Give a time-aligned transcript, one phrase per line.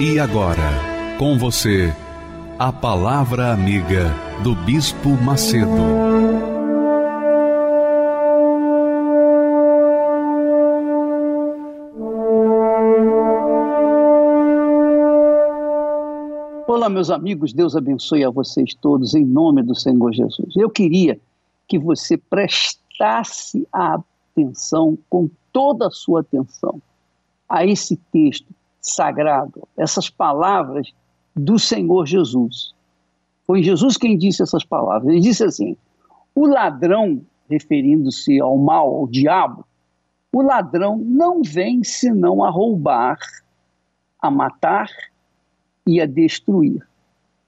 [0.00, 1.92] E agora, com você,
[2.56, 5.66] a Palavra Amiga do Bispo Macedo.
[16.68, 20.54] Olá, meus amigos, Deus abençoe a vocês todos em nome do Senhor Jesus.
[20.56, 21.20] Eu queria
[21.66, 26.80] que você prestasse atenção, com toda a sua atenção,
[27.48, 28.54] a esse texto
[28.90, 30.92] sagrado, essas palavras
[31.34, 32.74] do Senhor Jesus.
[33.46, 35.08] Foi Jesus quem disse essas palavras.
[35.10, 35.76] Ele disse assim:
[36.34, 39.64] o ladrão, referindo-se ao mal, ao diabo,
[40.32, 43.18] o ladrão não vem senão a roubar,
[44.20, 44.88] a matar
[45.86, 46.86] e a destruir,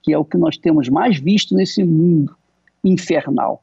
[0.02, 2.34] que é o que nós temos mais visto nesse mundo
[2.82, 3.62] infernal.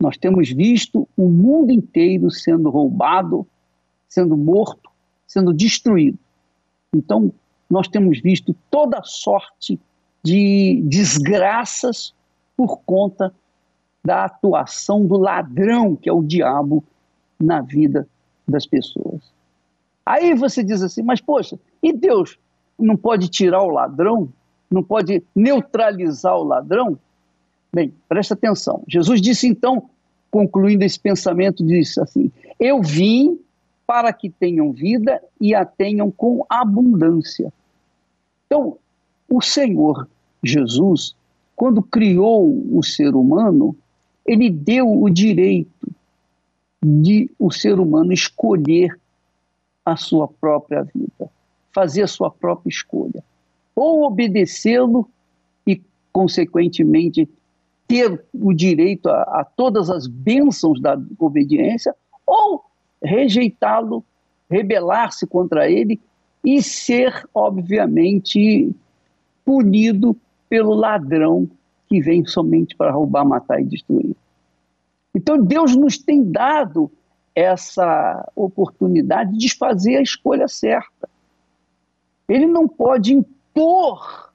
[0.00, 3.46] Nós temos visto o mundo inteiro sendo roubado,
[4.08, 4.90] sendo morto,
[5.26, 6.18] sendo destruído.
[6.94, 7.32] Então,
[7.68, 9.78] nós temos visto toda sorte
[10.22, 12.12] de desgraças
[12.56, 13.32] por conta
[14.04, 16.84] da atuação do ladrão, que é o diabo,
[17.38, 18.08] na vida
[18.46, 19.22] das pessoas.
[20.04, 22.38] Aí você diz assim, mas poxa, e Deus
[22.78, 24.28] não pode tirar o ladrão?
[24.70, 26.98] Não pode neutralizar o ladrão?
[27.72, 28.82] Bem, presta atenção.
[28.88, 29.88] Jesus disse então,
[30.30, 33.38] concluindo esse pensamento, disse assim: Eu vim
[33.90, 37.52] para que tenham vida e a tenham com abundância.
[38.46, 38.78] Então,
[39.28, 40.08] o Senhor
[40.44, 41.16] Jesus,
[41.56, 43.76] quando criou o ser humano,
[44.24, 45.92] ele deu o direito
[46.80, 48.96] de o ser humano escolher
[49.84, 51.28] a sua própria vida,
[51.74, 53.24] fazer a sua própria escolha.
[53.74, 55.10] Ou obedecê-lo
[55.66, 57.28] e, consequentemente,
[57.88, 61.92] ter o direito a, a todas as bênçãos da obediência,
[62.24, 62.69] ou
[63.02, 64.04] rejeitá-lo,
[64.50, 66.00] rebelar-se contra ele
[66.44, 68.74] e ser, obviamente,
[69.44, 70.16] punido
[70.48, 71.48] pelo ladrão
[71.88, 74.16] que vem somente para roubar, matar e destruir.
[75.14, 76.90] Então Deus nos tem dado
[77.34, 81.08] essa oportunidade de fazer a escolha certa.
[82.28, 84.32] Ele não pode impor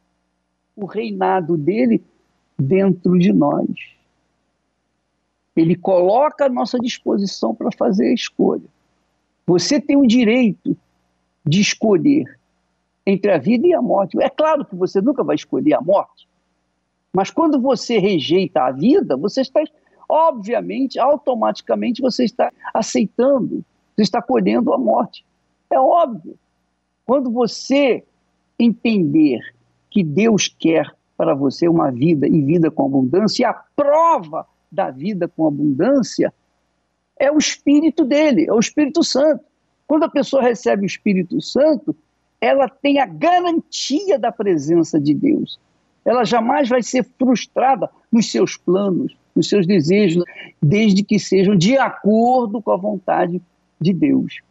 [0.76, 2.04] o reinado dele
[2.58, 3.68] dentro de nós.
[5.56, 8.68] Ele coloca à nossa disposição para fazer a escolha.
[9.48, 10.76] Você tem o direito
[11.46, 12.40] de escolher
[13.06, 14.22] entre a vida e a morte.
[14.22, 16.28] É claro que você nunca vai escolher a morte,
[17.14, 19.64] mas quando você rejeita a vida, você está,
[20.10, 23.64] obviamente, automaticamente, você está aceitando,
[23.96, 25.26] você está colhendo a morte.
[25.70, 26.38] É óbvio.
[27.06, 28.04] Quando você
[28.60, 29.40] entender
[29.90, 34.92] que Deus quer para você uma vida e vida com abundância, e a prova da
[34.92, 36.34] vida com abundância
[37.18, 39.44] é o Espírito dele, é o Espírito Santo.
[39.88, 41.96] Quando a pessoa recebe o Espírito Santo,
[42.42, 45.60] ela tem a garantia da presença de Deus.
[46.04, 50.24] Ela jamais vai ser frustrada nos seus planos, nos seus desejos,
[50.62, 53.42] desde que sejam de acordo com a vontade
[53.80, 54.42] de Deus.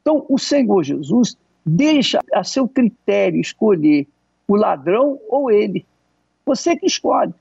[0.00, 4.06] Então, o Senhor Jesus deixa a seu critério escolher
[4.48, 5.84] o ladrão ou ele.
[6.44, 7.34] Você que escolhe.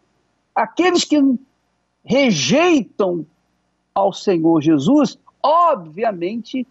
[0.53, 1.21] Aqueles que
[2.05, 3.25] rejeitam
[3.93, 6.65] ao Senhor Jesus, obviamente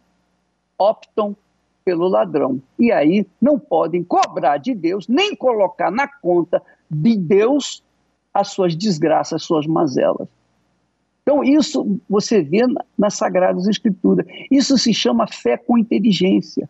[0.79, 1.37] optam
[1.85, 2.63] pelo ladrão.
[2.79, 7.83] E aí não podem cobrar de Deus, nem colocar na conta de Deus
[8.33, 10.29] as suas desgraças, as suas mazelas.
[11.23, 12.63] Então, isso você vê
[12.99, 14.27] nas Sagradas Escrituras.
[14.51, 16.69] Isso se chama fé com inteligência.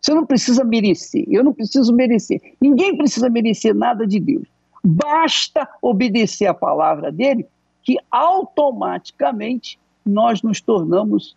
[0.00, 2.40] Você não precisa merecer, eu não preciso merecer.
[2.60, 4.48] Ninguém precisa merecer nada de Deus.
[4.82, 7.46] Basta obedecer a palavra dele,
[7.82, 11.36] que automaticamente nós nos tornamos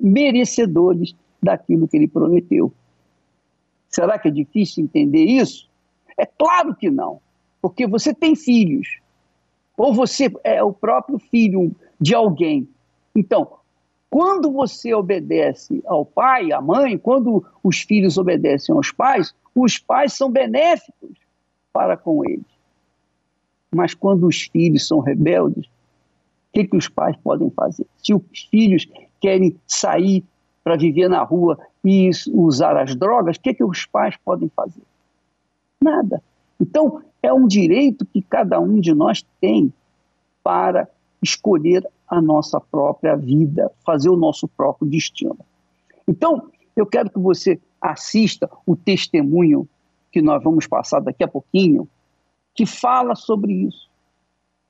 [0.00, 2.72] merecedores daquilo que ele prometeu.
[3.88, 5.68] Será que é difícil entender isso?
[6.18, 7.20] É claro que não,
[7.60, 8.98] porque você tem filhos,
[9.76, 12.68] ou você é o próprio filho de alguém.
[13.14, 13.58] Então,
[14.10, 20.12] quando você obedece ao pai, à mãe, quando os filhos obedecem aos pais, os pais
[20.12, 21.18] são benéficos
[21.72, 22.46] para com eles.
[23.74, 25.68] Mas quando os filhos são rebeldes,
[26.54, 27.86] que, que os pais podem fazer?
[28.02, 28.86] Se os filhos
[29.20, 30.24] querem sair
[30.62, 34.82] para viver na rua e usar as drogas, o que, que os pais podem fazer?
[35.82, 36.22] Nada.
[36.58, 39.72] Então, é um direito que cada um de nós tem
[40.42, 40.88] para
[41.22, 45.38] escolher a nossa própria vida, fazer o nosso próprio destino.
[46.06, 49.68] Então, eu quero que você assista o testemunho
[50.12, 51.88] que nós vamos passar daqui a pouquinho,
[52.54, 53.88] que fala sobre isso.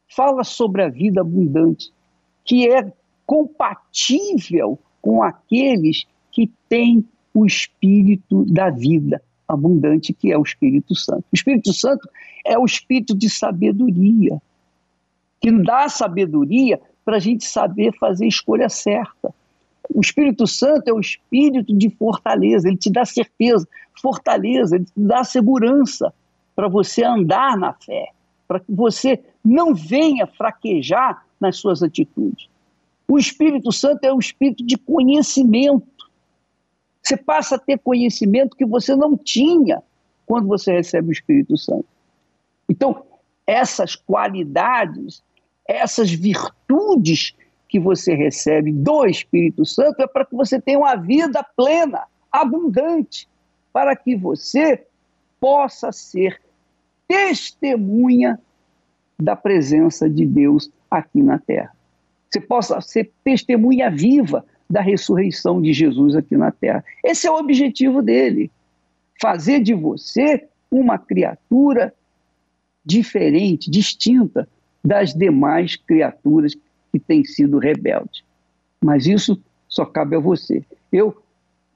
[0.09, 1.91] Fala sobre a vida abundante,
[2.45, 2.93] que é
[3.27, 11.25] compatível com aqueles que têm o espírito da vida abundante, que é o Espírito Santo.
[11.33, 12.09] O Espírito Santo
[12.45, 14.41] é o espírito de sabedoria,
[15.41, 19.35] que dá sabedoria para a gente saber fazer a escolha certa.
[19.93, 23.69] O Espírito Santo é o espírito de fortaleza, ele te dá certeza,
[24.01, 26.13] fortaleza, ele te dá segurança
[26.57, 28.11] para você andar na fé,
[28.49, 32.49] para que você não venha fraquejar nas suas atitudes.
[33.07, 35.87] O Espírito Santo é o espírito de conhecimento.
[37.03, 39.83] Você passa a ter conhecimento que você não tinha
[40.25, 41.85] quando você recebe o Espírito Santo.
[42.69, 43.05] Então,
[43.47, 45.23] essas qualidades,
[45.69, 47.35] essas virtudes
[47.69, 53.29] que você recebe do Espírito Santo é para que você tenha uma vida plena, abundante,
[53.71, 54.87] para que você
[55.39, 56.41] possa ser
[57.07, 58.41] testemunha
[59.19, 61.73] da presença de Deus aqui na terra.
[62.31, 66.85] Você possa ser testemunha viva da ressurreição de Jesus aqui na terra.
[67.05, 68.51] Esse é o objetivo dele.
[69.21, 71.95] Fazer de você uma criatura
[72.85, 74.49] diferente, distinta
[74.85, 76.55] das demais criaturas
[76.93, 78.25] que tem sido rebelde.
[78.83, 80.65] Mas isso só cabe a você.
[80.93, 81.17] Eu,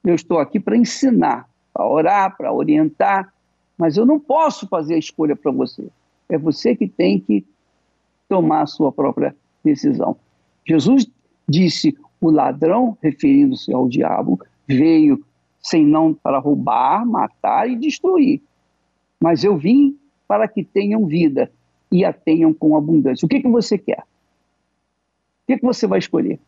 [0.04, 3.32] eu estou aqui para ensinar, para orar, para orientar,
[3.76, 5.88] mas eu não posso fazer a escolha para você.
[6.28, 7.46] É você que tem que
[8.28, 9.34] tomar a sua própria
[9.64, 10.16] decisão.
[10.66, 11.06] Jesus
[11.48, 15.24] disse: o ladrão, referindo-se ao diabo, veio
[15.60, 18.40] sem não para roubar, matar e destruir.
[19.20, 21.50] Mas eu vim para que tenham vida
[21.90, 23.24] e a tenham com abundância.
[23.24, 24.04] O que, que você quer?
[25.48, 26.38] que, que você vai escolher?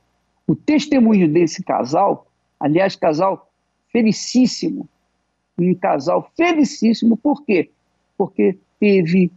[0.46, 2.26] O testemunho desse casal,
[2.60, 3.50] aliás, casal
[3.90, 4.86] felicíssimo,
[5.58, 7.70] um casal felicíssimo, por quê?
[8.16, 9.32] Porque teve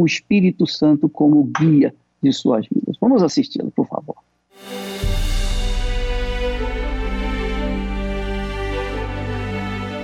[0.00, 2.96] o Espírito Santo como guia de suas vidas.
[3.00, 4.16] Vamos assisti-lo, por favor.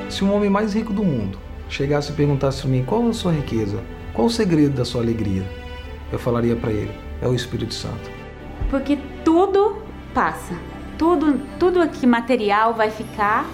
[0.08, 1.38] Se um homem mais rico do mundo
[1.68, 3.82] chegasse e perguntasse para mim qual é a sua riqueza,
[4.14, 5.44] qual o segredo da sua alegria,
[6.10, 8.16] eu falaria para ele: é o Espírito Santo
[8.70, 9.82] porque tudo
[10.14, 10.54] passa.
[10.98, 13.46] Tudo, tudo aqui material vai ficar,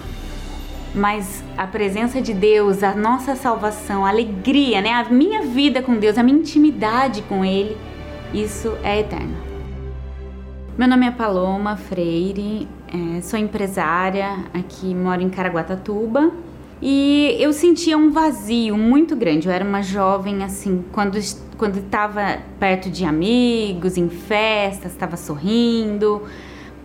[0.93, 4.91] mas a presença de Deus, a nossa salvação, a alegria, né?
[4.91, 7.75] A minha vida com Deus, a minha intimidade com Ele,
[8.33, 9.35] isso é eterno.
[10.77, 16.31] Meu nome é Paloma Freire, é, sou empresária aqui, moro em Caraguatatuba
[16.81, 19.47] e eu sentia um vazio muito grande.
[19.47, 21.17] Eu era uma jovem assim, quando
[21.57, 26.23] quando estava perto de amigos, em festas, estava sorrindo.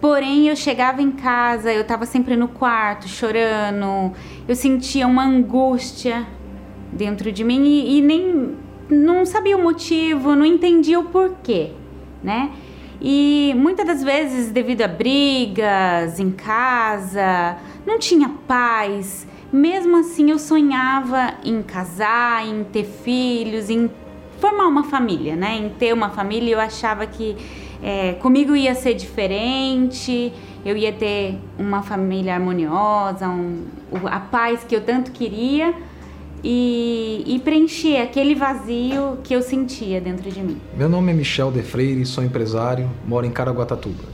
[0.00, 4.12] Porém, eu chegava em casa, eu estava sempre no quarto chorando.
[4.46, 6.26] Eu sentia uma angústia
[6.92, 8.56] dentro de mim e, e nem
[8.88, 11.72] não sabia o motivo, não entendia o porquê,
[12.22, 12.50] né?
[13.00, 17.56] E muitas das vezes, devido a brigas em casa,
[17.86, 19.26] não tinha paz.
[19.52, 23.90] Mesmo assim, eu sonhava em casar, em ter filhos, em
[24.38, 25.56] formar uma família, né?
[25.56, 27.36] Em ter uma família, eu achava que
[27.82, 30.32] é, comigo ia ser diferente,
[30.64, 33.64] eu ia ter uma família harmoniosa, um,
[34.06, 35.74] a paz que eu tanto queria
[36.42, 40.60] e, e, preencher aquele vazio que eu sentia dentro de mim.
[40.76, 44.04] Meu nome é Michel De Freire, sou empresário, moro em Caraguatatuba.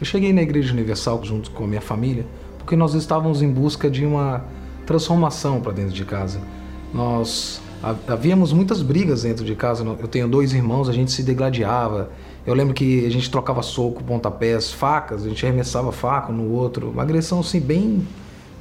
[0.00, 2.24] Eu cheguei na Igreja Universal junto com a minha família
[2.68, 4.44] porque nós estávamos em busca de uma
[4.84, 6.38] transformação para dentro de casa.
[6.92, 7.62] Nós
[8.06, 9.82] havíamos muitas brigas dentro de casa.
[9.98, 12.10] Eu tenho dois irmãos, a gente se degladiava.
[12.48, 16.88] Eu lembro que a gente trocava soco, pontapés, facas, a gente arremessava faca no outro.
[16.88, 18.08] Uma agressão assim bem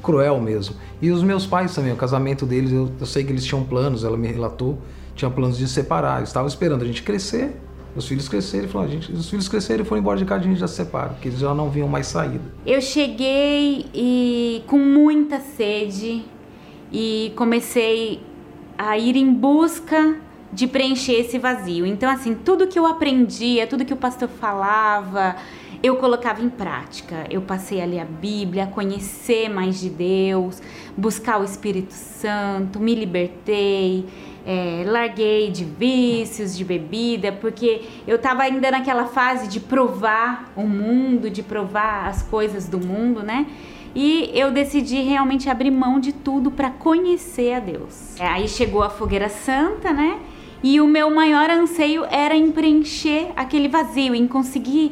[0.04, 0.76] cruel mesmo.
[1.02, 4.04] E os meus pais também, o casamento deles, eu, eu sei que eles tinham planos,
[4.04, 4.78] ela me relatou,
[5.16, 6.20] tinha planos de separar.
[6.20, 7.56] Eu estava esperando a gente crescer,
[7.96, 10.44] os filhos crescerem, falou, a gente, os filhos crescerem e foram embora de casa, a
[10.44, 12.44] gente já se separa, porque eles já não vinham mais saída.
[12.66, 16.26] Eu cheguei e com muita sede
[16.92, 18.22] e comecei
[18.78, 21.86] a ir em busca de preencher esse vazio.
[21.86, 25.36] Então, assim, tudo que eu aprendia, tudo que o pastor falava,
[25.84, 27.26] eu colocava em prática.
[27.30, 30.62] Eu passei a ler a Bíblia, a conhecer mais de Deus,
[30.96, 34.06] buscar o Espírito Santo, me libertei,
[34.46, 40.64] é, larguei de vícios, de bebida, porque eu estava ainda naquela fase de provar o
[40.64, 43.46] mundo, de provar as coisas do mundo, né?
[43.94, 48.18] E eu decidi realmente abrir mão de tudo para conhecer a Deus.
[48.20, 50.20] É, aí chegou a fogueira santa, né?
[50.64, 54.92] E o meu maior anseio era em preencher aquele vazio, em conseguir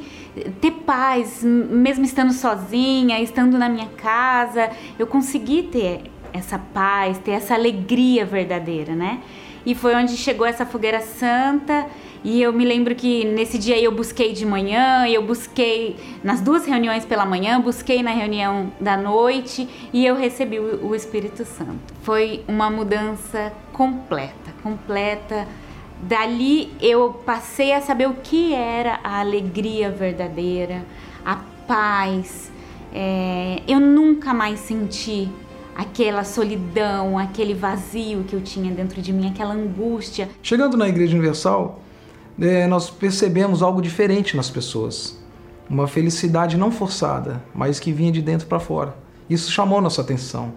[0.61, 4.69] ter paz, mesmo estando sozinha, estando na minha casa,
[4.99, 6.03] eu consegui ter
[6.33, 9.21] essa paz, ter essa alegria verdadeira, né?
[9.65, 11.87] E foi onde chegou essa fogueira santa.
[12.23, 16.65] E eu me lembro que nesse dia eu busquei de manhã, eu busquei nas duas
[16.65, 21.93] reuniões pela manhã, busquei na reunião da noite e eu recebi o, Espírito Santo.
[22.01, 25.47] Foi uma mudança completa, completa.
[26.01, 30.83] Dali eu passei a saber o que era a alegria verdadeira,
[31.23, 31.35] a
[31.67, 32.51] paz.
[32.91, 35.29] É, eu nunca mais senti
[35.75, 40.29] aquela solidão, aquele vazio que eu tinha dentro de mim, aquela angústia.
[40.41, 41.79] Chegando na Igreja Universal,
[42.39, 45.23] é, nós percebemos algo diferente nas pessoas.
[45.69, 48.95] Uma felicidade não forçada, mas que vinha de dentro para fora.
[49.29, 50.53] Isso chamou nossa atenção.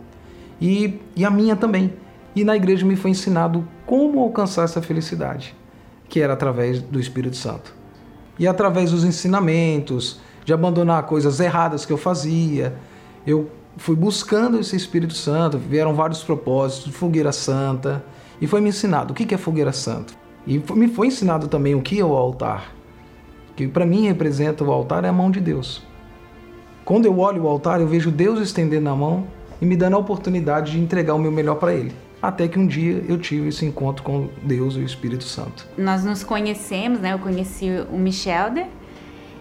[0.60, 1.92] E, e a minha também.
[2.38, 5.56] E na igreja me foi ensinado como alcançar essa felicidade,
[6.08, 7.74] que era através do Espírito Santo.
[8.38, 12.76] E através dos ensinamentos, de abandonar coisas erradas que eu fazia,
[13.26, 18.04] eu fui buscando esse Espírito Santo, vieram vários propósitos, fogueira santa,
[18.40, 20.14] e foi me ensinado o que é fogueira santa.
[20.46, 22.72] E me foi ensinado também o que é o altar,
[23.56, 25.82] que para mim representa o altar é a mão de Deus.
[26.84, 29.26] Quando eu olho o altar, eu vejo Deus estendendo a mão
[29.60, 31.92] e me dando a oportunidade de entregar o meu melhor para Ele.
[32.20, 35.66] Até que um dia eu tive esse encontro com Deus e o Espírito Santo.
[35.76, 37.12] Nós nos conhecemos, né?
[37.12, 38.66] Eu conheci o Michelder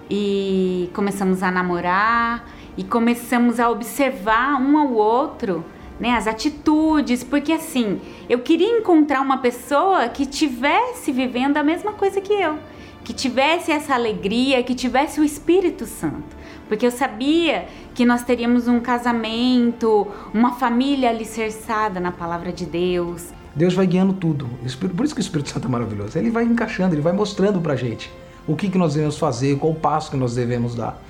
[0.10, 5.66] e começamos a namorar e começamos a observar um ao outro,
[6.00, 11.94] né, as atitudes, porque assim, eu queria encontrar uma pessoa que tivesse vivendo a mesma
[11.94, 12.60] coisa que eu,
[13.04, 18.68] que tivesse essa alegria, que tivesse o Espírito Santo, porque eu sabia que nós teríamos
[18.68, 23.32] um casamento, uma família alicerçada na palavra de Deus.
[23.56, 24.48] Deus vai guiando tudo.
[24.96, 26.18] Por isso que o Espírito Santo é maravilhoso.
[26.18, 28.12] Ele vai encaixando, ele vai mostrando pra gente
[28.48, 31.02] o que, que nós devemos fazer, qual o passo que nós devemos dar.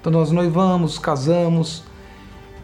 [0.00, 1.82] Então nós noivamos, casamos,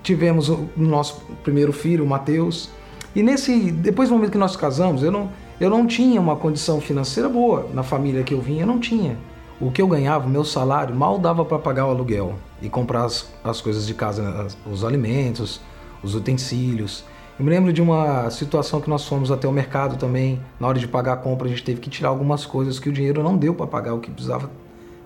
[0.03, 2.71] tivemos o nosso primeiro filho, o Mateus.
[3.15, 5.29] E nesse, depois do momento que nós casamos, eu não,
[5.61, 9.17] eu não tinha uma condição financeira boa na família que eu vinha, eu não tinha.
[9.63, 13.33] O que eu ganhava, meu salário, mal dava para pagar o aluguel e comprar as,
[13.45, 15.61] as coisas de casa, as, os alimentos,
[16.03, 17.05] os utensílios.
[17.39, 20.41] Eu me lembro de uma situação que nós fomos até o mercado também.
[20.59, 22.93] Na hora de pagar a compra, a gente teve que tirar algumas coisas que o
[22.93, 24.51] dinheiro não deu para pagar o que precisava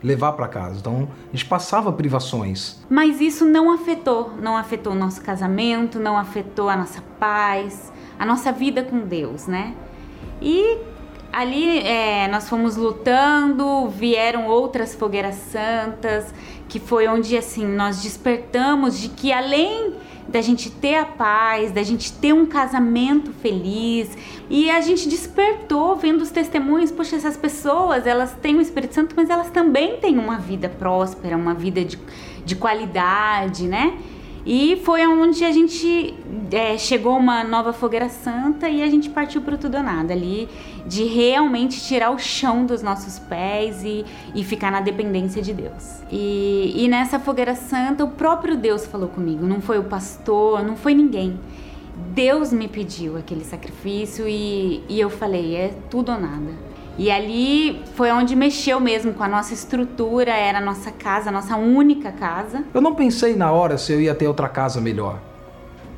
[0.03, 0.79] levar para casa.
[0.79, 2.83] Então a gente passava privações.
[2.89, 8.25] Mas isso não afetou, não afetou o nosso casamento, não afetou a nossa paz, a
[8.25, 9.75] nossa vida com Deus, né?
[10.41, 10.79] E
[11.37, 16.33] ali é, nós fomos lutando, vieram outras fogueiras santas,
[16.67, 19.93] que foi onde assim nós despertamos de que além
[20.27, 24.17] da gente ter a paz, da gente ter um casamento feliz.
[24.49, 29.15] E a gente despertou vendo os testemunhos, poxa, essas pessoas, elas têm o Espírito Santo,
[29.15, 31.99] mas elas também têm uma vida próspera, uma vida de,
[32.45, 33.99] de qualidade, né?
[34.47, 36.15] E foi onde a gente
[36.53, 40.49] é, chegou uma nova fogueira santa e a gente partiu para tudo ou nada ali,
[40.87, 44.05] de realmente tirar o chão dos nossos pés e,
[44.37, 46.01] e ficar na dependência de Deus.
[46.13, 50.77] E, e nessa fogueira santa, o próprio Deus falou comigo, não foi o pastor, não
[50.77, 51.37] foi ninguém.
[52.15, 56.66] Deus me pediu aquele sacrifício e, e eu falei: é tudo ou nada.
[56.99, 61.33] E ali foi onde mexeu mesmo com a nossa estrutura, era a nossa casa, a
[61.33, 62.65] nossa única casa.
[62.73, 65.21] Eu não pensei na hora se eu ia ter outra casa melhor.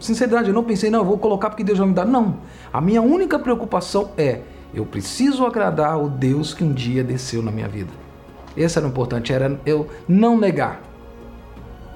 [0.01, 2.05] Sinceridade, eu não pensei, não, eu vou colocar porque Deus vai me dar.
[2.05, 2.39] Não.
[2.73, 4.41] A minha única preocupação é:
[4.75, 7.91] eu preciso agradar o Deus que um dia desceu na minha vida.
[8.57, 10.81] Esse era o importante, era eu não negar.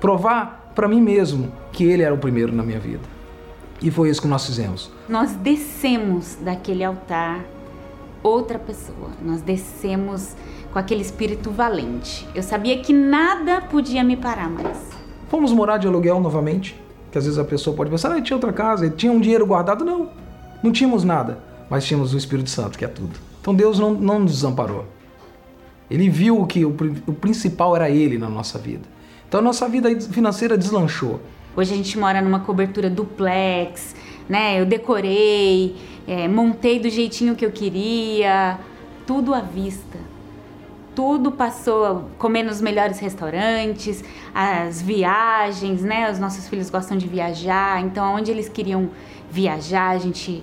[0.01, 3.03] Provar para mim mesmo que Ele era o primeiro na minha vida.
[3.81, 4.93] E foi isso que nós fizemos.
[5.09, 7.41] Nós descemos daquele altar
[8.23, 9.11] outra pessoa.
[9.23, 10.37] Nós descemos
[10.73, 12.27] com aquele espírito valente.
[12.35, 14.79] Eu sabia que nada podia me parar mais.
[15.29, 16.79] Fomos morar de aluguel novamente,
[17.11, 19.85] que às vezes a pessoa pode pensar, ah, tinha outra casa, tinha um dinheiro guardado.
[19.85, 20.11] Não,
[20.63, 23.19] não tínhamos nada, mas tínhamos o Espírito Santo, que é tudo.
[23.41, 24.87] Então Deus não, não nos desamparou.
[25.91, 26.75] Ele viu que o,
[27.07, 28.85] o principal era Ele na nossa vida.
[29.29, 31.21] Então a nossa vida financeira deslanchou.
[31.55, 33.95] Hoje a gente mora numa cobertura duplex,
[34.29, 34.61] né?
[34.61, 35.77] Eu decorei,
[36.07, 38.59] é, montei do jeitinho que eu queria,
[39.07, 39.99] tudo à vista.
[40.95, 46.11] Tudo passou comendo nos melhores restaurantes, as viagens, né?
[46.11, 48.91] Os nossos filhos gostam de viajar, então onde eles queriam
[49.31, 50.43] viajar, a gente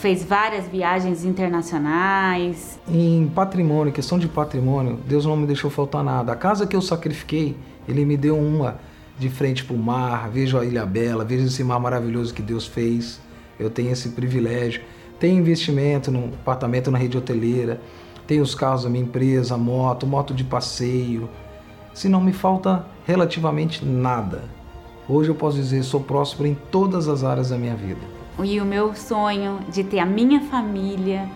[0.00, 2.78] fez várias viagens internacionais.
[2.88, 6.32] Em patrimônio, questão de patrimônio, Deus não me deixou faltar nada.
[6.32, 8.78] A casa que eu sacrifiquei, Ele me deu uma
[9.18, 12.66] de frente para o mar, vejo a Ilha Bela, vejo esse mar maravilhoso que Deus
[12.66, 13.20] fez.
[13.58, 14.82] Eu tenho esse privilégio.
[15.18, 17.80] Tenho investimento no apartamento na rede hoteleira,
[18.26, 21.28] tenho os carros da minha empresa, moto, moto de passeio.
[21.92, 24.44] Se não me falta relativamente nada.
[25.08, 28.64] Hoje eu posso dizer, sou próspero em todas as áreas da minha vida e o
[28.64, 31.28] meu sonho de ter a minha família,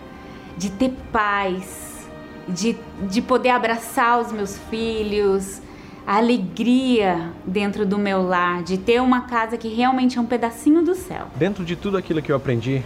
[0.57, 2.07] de ter paz,
[2.47, 2.77] de,
[3.09, 5.61] de poder abraçar os meus filhos,
[6.05, 10.83] a alegria dentro do meu lar, de ter uma casa que realmente é um pedacinho
[10.83, 11.27] do céu.
[11.35, 12.83] Dentro de tudo aquilo que eu aprendi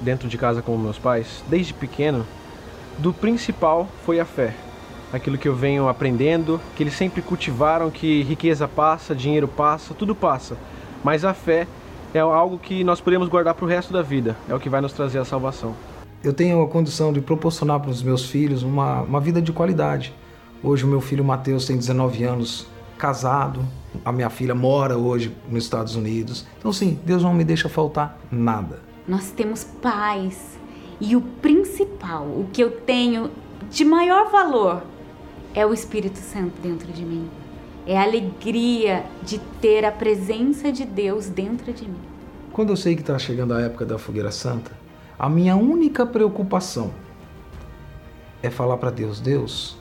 [0.00, 2.26] dentro de casa com meus pais, desde pequeno,
[2.98, 4.54] do principal foi a fé.
[5.12, 10.14] Aquilo que eu venho aprendendo, que eles sempre cultivaram que riqueza passa, dinheiro passa, tudo
[10.14, 10.56] passa,
[11.02, 11.66] mas a fé
[12.12, 14.36] é algo que nós podemos guardar para o resto da vida.
[14.48, 15.74] É o que vai nos trazer a salvação.
[16.22, 20.14] Eu tenho a condição de proporcionar para os meus filhos uma, uma vida de qualidade.
[20.64, 22.66] Hoje o meu filho Mateus tem 19 anos,
[22.96, 23.60] casado.
[24.04, 26.46] A minha filha mora hoje nos Estados Unidos.
[26.58, 28.80] Então sim, Deus não me deixa faltar nada.
[29.06, 30.58] Nós temos paz.
[30.98, 33.30] E o principal, o que eu tenho
[33.70, 34.82] de maior valor
[35.54, 37.28] é o Espírito Santo dentro de mim
[37.86, 42.00] é a alegria de ter a presença de Deus dentro de mim.
[42.52, 44.70] Quando eu sei que está chegando a época da fogueira santa,
[45.18, 46.92] a minha única preocupação
[48.42, 49.76] é falar para Deus: Deus,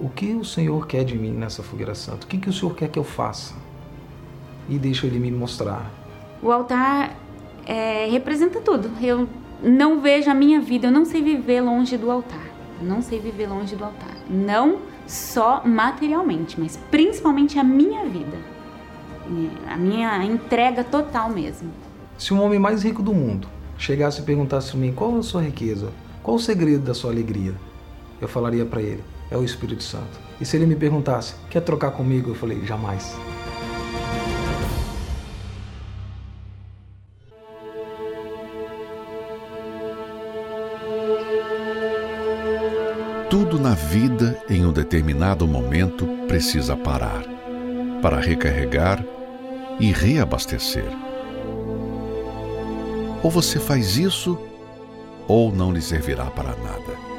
[0.00, 2.24] o que o Senhor quer de mim nessa fogueira santa?
[2.24, 3.54] O que, que o Senhor quer que eu faça?
[4.68, 5.90] E deixa Ele me mostrar.
[6.42, 7.16] O altar
[7.66, 8.90] é, representa tudo.
[9.02, 9.28] Eu
[9.62, 12.48] não vejo a minha vida, eu não sei viver longe do altar.
[12.80, 14.16] Não sei viver longe do altar.
[14.28, 18.38] Não só materialmente, mas principalmente a minha vida,
[19.68, 21.70] a minha entrega total mesmo.
[22.16, 25.22] Se um homem mais rico do mundo chegasse e perguntasse a mim qual é a
[25.22, 25.92] sua riqueza,
[26.22, 27.54] qual o segredo da sua alegria,
[28.20, 30.18] eu falaria para ele: é o Espírito Santo.
[30.40, 32.30] E se ele me perguntasse, quer trocar comigo?
[32.30, 33.14] Eu falei: jamais.
[43.28, 47.22] Tudo na vida, em um determinado momento, precisa parar
[48.02, 49.04] para recarregar
[49.78, 50.90] e reabastecer.
[53.22, 54.38] Ou você faz isso,
[55.28, 57.09] ou não lhe servirá para nada.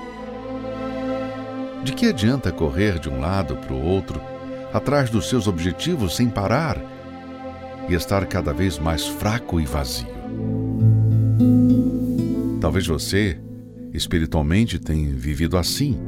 [1.84, 4.22] De que adianta correr de um lado para o outro,
[4.72, 6.78] atrás dos seus objetivos sem parar
[7.90, 10.08] e estar cada vez mais fraco e vazio?
[12.60, 13.40] Talvez você
[13.92, 16.00] espiritualmente tem vivido assim,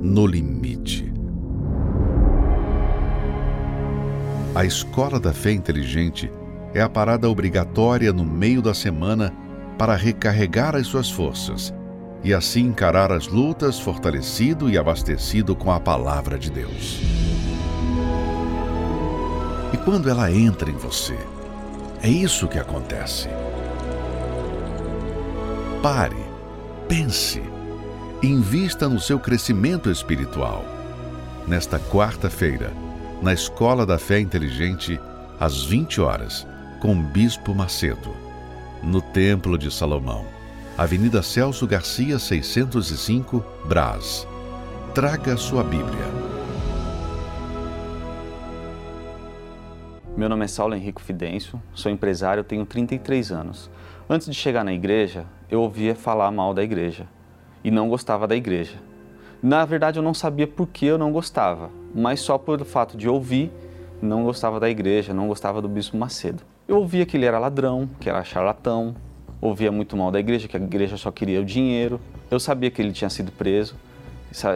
[0.00, 1.12] no limite.
[4.54, 6.30] A escola da fé inteligente
[6.72, 9.32] é a parada obrigatória no meio da semana
[9.76, 11.74] para recarregar as suas forças
[12.22, 17.00] e assim encarar as lutas fortalecido e abastecido com a palavra de Deus.
[19.72, 21.16] E quando ela entra em você,
[22.02, 23.28] é isso que acontece.
[25.82, 26.16] Pare,
[26.88, 27.42] pense,
[28.22, 30.64] invista no seu crescimento espiritual.
[31.46, 32.72] Nesta quarta-feira,
[33.22, 35.00] na Escola da Fé Inteligente,
[35.38, 36.46] às 20 horas,
[36.80, 38.14] com Bispo Macedo,
[38.82, 40.26] no Templo de Salomão,
[40.80, 44.26] Avenida Celso Garcia, 605, Brás.
[44.94, 46.06] Traga sua Bíblia.
[50.16, 53.70] Meu nome é Saulo Henrique Fidêncio, sou empresário, tenho 33 anos.
[54.08, 57.06] Antes de chegar na igreja, eu ouvia falar mal da igreja
[57.62, 58.78] e não gostava da igreja.
[59.42, 63.06] Na verdade, eu não sabia por que eu não gostava, mas só pelo fato de
[63.06, 63.52] ouvir,
[64.00, 66.42] não gostava da igreja, não gostava do Bispo Macedo.
[66.66, 68.96] Eu ouvia que ele era ladrão, que era charlatão,
[69.40, 72.00] ouvia muito mal da igreja, que a igreja só queria o dinheiro.
[72.30, 73.74] Eu sabia que ele tinha sido preso,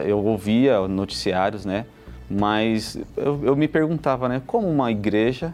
[0.05, 1.85] eu ouvia noticiários, né?
[2.29, 4.41] Mas eu, eu me perguntava, né?
[4.45, 5.53] Como uma igreja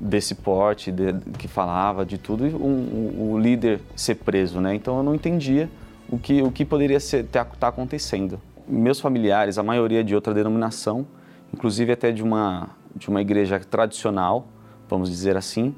[0.00, 4.74] desse porte, de, que falava de tudo, o um, um, líder ser preso, né?
[4.74, 5.68] Então eu não entendia
[6.08, 8.40] o que, o que poderia estar tá, tá acontecendo.
[8.66, 11.06] Meus familiares, a maioria de outra denominação,
[11.52, 14.46] inclusive até de uma, de uma igreja tradicional,
[14.88, 15.74] vamos dizer assim,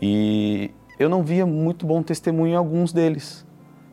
[0.00, 3.46] e eu não via muito bom testemunho em alguns deles.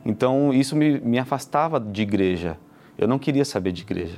[0.06, 2.58] Então isso me, me afastava de igreja.
[2.98, 4.18] Eu não queria saber de igreja.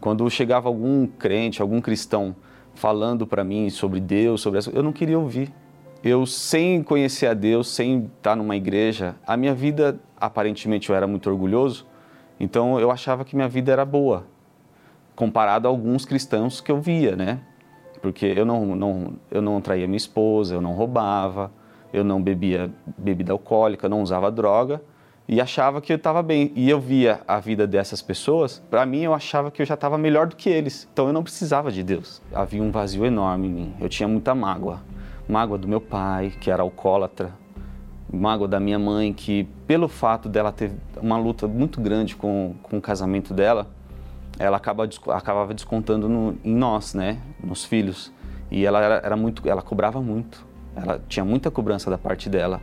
[0.00, 2.34] Quando chegava algum crente, algum cristão
[2.74, 5.52] falando para mim sobre Deus, sobre essa, eu não queria ouvir.
[6.02, 11.06] Eu sem conhecer a Deus, sem estar numa igreja, a minha vida aparentemente eu era
[11.06, 11.86] muito orgulhoso,
[12.40, 14.26] então eu achava que minha vida era boa,
[15.14, 17.40] comparado a alguns cristãos que eu via, né?
[18.02, 21.50] Porque eu não, não, eu não traía minha esposa, eu não roubava,
[21.92, 24.80] eu não bebia bebida alcoólica, não usava droga
[25.28, 26.52] e achava que eu estava bem.
[26.54, 29.98] E eu via a vida dessas pessoas, para mim eu achava que eu já estava
[29.98, 30.88] melhor do que eles.
[30.92, 32.22] Então eu não precisava de Deus.
[32.32, 33.74] Havia um vazio enorme em mim.
[33.80, 34.80] Eu tinha muita mágoa.
[35.28, 37.32] Mágoa do meu pai, que era alcoólatra.
[38.12, 40.70] Mágoa da minha mãe, que pelo fato dela ter
[41.02, 43.66] uma luta muito grande com, com o casamento dela,
[44.38, 47.18] ela acaba, acabava descontando no, em nós, né?
[47.42, 48.12] Nos filhos.
[48.48, 50.45] E ela era, era muito, ela cobrava muito.
[50.76, 52.60] Ela tinha muita cobrança da parte dela.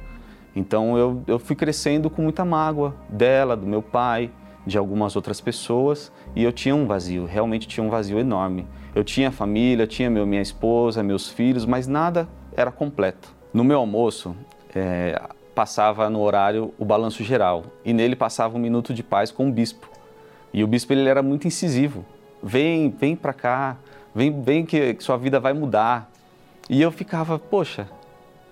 [0.56, 4.30] Então eu, eu fui crescendo com muita mágoa dela, do meu pai,
[4.66, 8.66] de algumas outras pessoas e eu tinha um vazio, realmente tinha um vazio enorme.
[8.96, 13.34] Eu tinha família, tinha meu, minha esposa, meus filhos, mas nada era completo.
[13.54, 14.36] No meu almoço,
[14.74, 15.20] é,
[15.54, 19.52] passava no horário o balanço geral e nele passava um minuto de paz com o
[19.52, 19.90] bispo.
[20.54, 22.06] E o bispo ele era muito incisivo.
[22.42, 23.78] Vem, vem para cá,
[24.14, 26.10] vem, vem que, que sua vida vai mudar.
[26.70, 27.88] E eu ficava, poxa,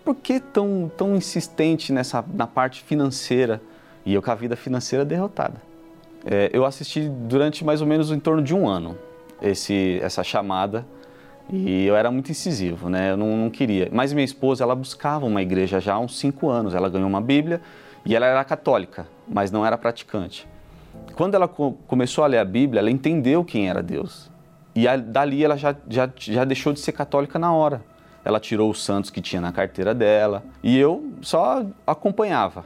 [0.03, 3.61] por que tão, tão insistente nessa, na parte financeira?
[4.05, 5.61] E eu com a vida financeira derrotada.
[6.25, 8.97] É, eu assisti durante mais ou menos em torno de um ano
[9.41, 10.85] esse, essa chamada
[11.51, 13.11] e eu era muito incisivo, né?
[13.11, 13.89] Eu não, não, queria.
[13.91, 16.73] Mas minha esposa, ela buscava uma igreja já há uns cinco anos.
[16.73, 17.61] Ela ganhou uma Bíblia
[18.05, 20.47] e ela era católica, mas não era praticante.
[21.15, 24.31] Quando ela co começou a ler a Bíblia, ela entendeu quem era Deus.
[24.73, 27.90] E a, dali ela já, já, já deixou de ser católica na hora
[28.23, 32.65] ela tirou os santos que tinha na carteira dela e eu só acompanhava.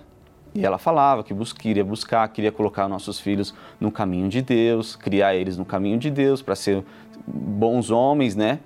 [0.54, 4.96] E ela falava que bus queria buscar, queria colocar nossos filhos no caminho de Deus,
[4.96, 6.84] criar eles no caminho de Deus para ser
[7.28, 8.60] bons homens, né?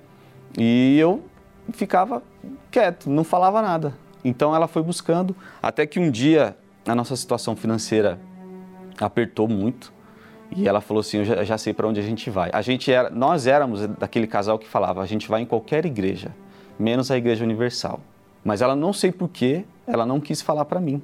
[0.57, 1.23] E eu
[1.71, 2.21] ficava
[2.69, 3.93] quieto, não falava nada.
[4.23, 6.55] Então ela foi buscando, até que um dia
[6.87, 8.19] a nossa situação financeira
[8.99, 9.91] apertou muito.
[10.55, 12.49] E ela falou assim: Eu já, já sei para onde a gente vai.
[12.53, 16.33] A gente era, nós éramos daquele casal que falava: A gente vai em qualquer igreja
[16.79, 17.99] menos a Igreja Universal.
[18.43, 21.01] Mas ela não sei porquê, ela não quis falar para mim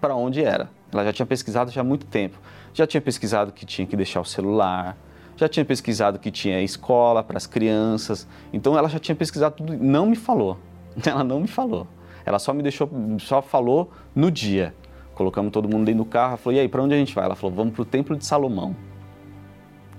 [0.00, 0.68] para onde era.
[0.92, 2.38] Ela já tinha pesquisado já há muito tempo.
[2.74, 4.96] Já tinha pesquisado que tinha que deixar o celular,
[5.36, 8.26] já tinha pesquisado que tinha escola para as crianças.
[8.52, 10.58] Então ela já tinha pesquisado tudo, não me falou.
[11.04, 11.88] Ela não me falou.
[12.24, 14.72] Ela só me deixou, só falou no dia.
[15.14, 17.24] Colocamos todo mundo dentro do carro, ela falou: "E aí, para onde a gente vai?"
[17.24, 18.76] Ela falou: "Vamos para o Templo de Salomão".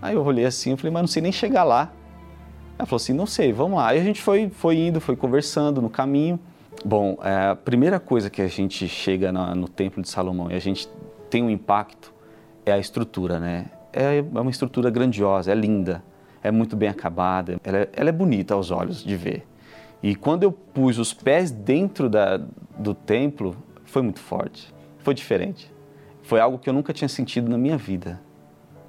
[0.02, 1.92] Aí eu olhei assim, eu falei: "Mas não sei nem chegar lá".
[2.78, 3.90] Ela falou assim, não sei, vamos lá.
[3.90, 6.40] Aí a gente foi, foi indo, foi conversando no caminho.
[6.84, 10.56] Bom, é, a primeira coisa que a gente chega no, no Templo de Salomão e
[10.56, 10.88] a gente
[11.30, 12.14] tem um impacto
[12.66, 13.66] é a estrutura, né?
[13.94, 16.04] É, é uma estrutura grandiosa, é linda,
[16.44, 19.48] é muito bem acabada, ela é, ela é bonita aos olhos de ver.
[20.04, 22.38] E quando eu pus os pés dentro da,
[22.78, 25.74] do templo, foi muito forte, foi diferente.
[26.24, 28.20] Foi algo que eu nunca tinha sentido na minha vida,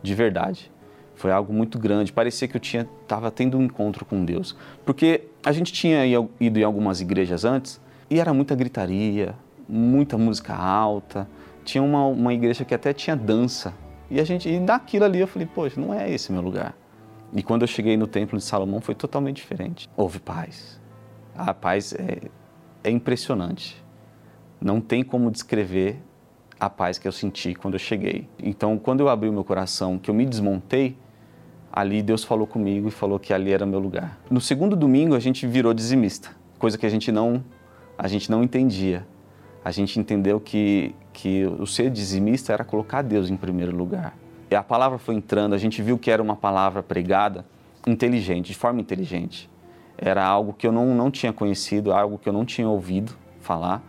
[0.02, 0.72] de verdade.
[1.16, 2.12] Foi algo muito grande.
[2.12, 6.06] Parecia que eu tinha estava tendo um encontro com Deus, porque a gente tinha
[6.38, 9.34] ido em algumas igrejas antes e era muita gritaria,
[9.68, 11.28] muita música alta.
[11.64, 13.74] Tinha uma, uma igreja que até tinha dança
[14.10, 16.76] e a gente e naquilo ali eu falei, poxa, não é esse meu lugar.
[17.32, 19.88] E quando eu cheguei no templo de Salomão foi totalmente diferente.
[19.96, 20.80] Houve paz.
[21.34, 22.28] A paz é,
[22.84, 23.82] é impressionante.
[24.60, 26.00] Não tem como descrever
[26.58, 28.28] a paz que eu senti quando eu cheguei.
[28.42, 30.96] Então, quando eu abri o meu coração, que eu me desmontei,
[31.76, 34.18] ali Deus falou comigo e falou que ali era meu lugar.
[34.30, 37.44] No segundo domingo a gente virou dizimista, coisa que a gente não
[37.98, 39.06] a gente não entendia.
[39.62, 44.16] A gente entendeu que que o ser dizimista era colocar Deus em primeiro lugar.
[44.50, 47.44] E a palavra foi entrando, a gente viu que era uma palavra pregada
[47.86, 49.50] inteligente, de forma inteligente.
[49.98, 53.82] Era algo que eu não, não tinha conhecido, algo que eu não tinha ouvido falar.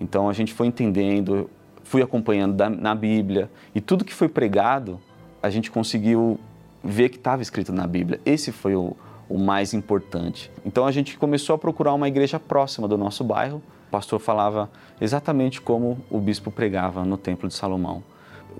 [0.00, 1.50] Então a gente foi entendendo,
[1.82, 4.98] fui acompanhando da, na Bíblia e tudo que foi pregado,
[5.42, 6.38] a gente conseguiu
[6.84, 8.20] ver que estava escrito na Bíblia.
[8.26, 8.94] Esse foi o,
[9.28, 10.50] o mais importante.
[10.64, 13.62] Então a gente começou a procurar uma igreja próxima do nosso bairro.
[13.88, 14.70] O pastor falava
[15.00, 18.02] exatamente como o bispo pregava no Templo de Salomão.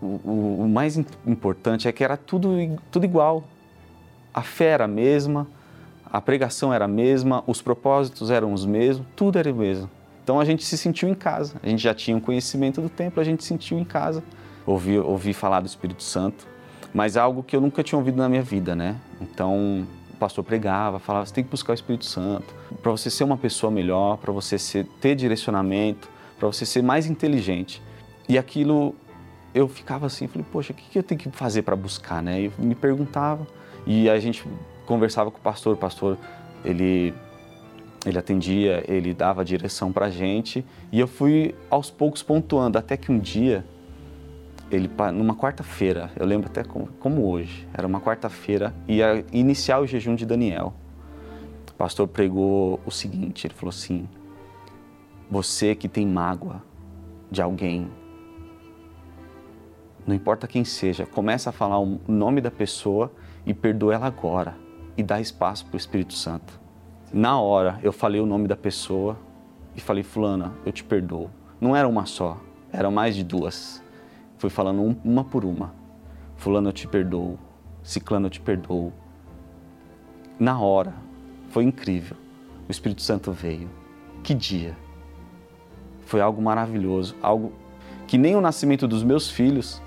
[0.01, 2.57] O, o, o mais importante é que era tudo,
[2.91, 3.45] tudo igual.
[4.33, 5.47] A fé era a mesma,
[6.11, 9.91] a pregação era a mesma, os propósitos eram os mesmos, tudo era o mesmo.
[10.23, 11.57] Então a gente se sentiu em casa.
[11.63, 14.25] A gente já tinha um conhecimento do templo, a gente se sentiu em casa.
[14.67, 16.54] Ouvi, ouvi falar do Espírito Santo
[16.95, 18.97] mas algo que eu nunca tinha ouvido na minha vida, né?
[19.21, 23.25] Então, o pastor pregava, falava, você tem que buscar o Espírito Santo para você ser
[23.25, 27.83] uma pessoa melhor, para você ser, ter direcionamento, para você ser mais inteligente.
[28.29, 28.95] E aquilo,
[29.53, 32.43] eu ficava assim, falei, poxa, o que eu tenho que fazer para buscar, né?
[32.43, 33.45] E me perguntava,
[33.85, 34.47] e a gente
[34.87, 36.17] conversava com o pastor, o pastor,
[36.65, 37.13] ele
[38.07, 43.11] ele atendia, ele dava direção para gente e eu fui aos poucos pontuando até que
[43.11, 43.65] um dia
[44.71, 49.87] ele numa quarta-feira, eu lembro até como, como hoje, era uma quarta-feira, ia iniciar o
[49.87, 50.75] jejum de Daniel.
[51.71, 54.09] O pastor pregou o seguinte, ele falou assim,
[55.31, 56.63] Você que tem mágoa
[57.31, 57.91] de alguém,
[60.07, 63.11] não importa quem seja, começa a falar o nome da pessoa
[63.45, 64.57] e perdoa ela agora
[64.97, 66.61] e dá espaço para o Espírito Santo.
[67.13, 69.19] Na hora eu falei o nome da pessoa
[69.75, 71.31] e falei, Fulana, eu te perdoo.
[71.61, 72.39] Não era uma só,
[72.73, 73.84] eram mais de duas.
[74.45, 75.75] Fui falando uma por uma.
[76.37, 77.39] Fulano, eu te perdoo.
[77.83, 78.93] Ciclano, eu te perdoo.
[80.39, 80.93] Na hora,
[81.49, 82.15] foi incrível.
[82.69, 83.71] O Espírito Santo veio.
[84.23, 84.77] Que dia!
[86.03, 87.55] Foi algo maravilhoso, algo
[88.07, 89.81] que nem o nascimento dos meus filhos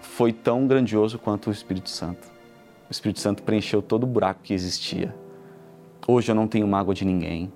[0.00, 2.26] foi tão grandioso quanto o Espírito Santo.
[2.88, 5.14] O Espírito Santo preencheu todo o buraco que existia.
[6.04, 7.52] Hoje eu não tenho mágoa de ninguém.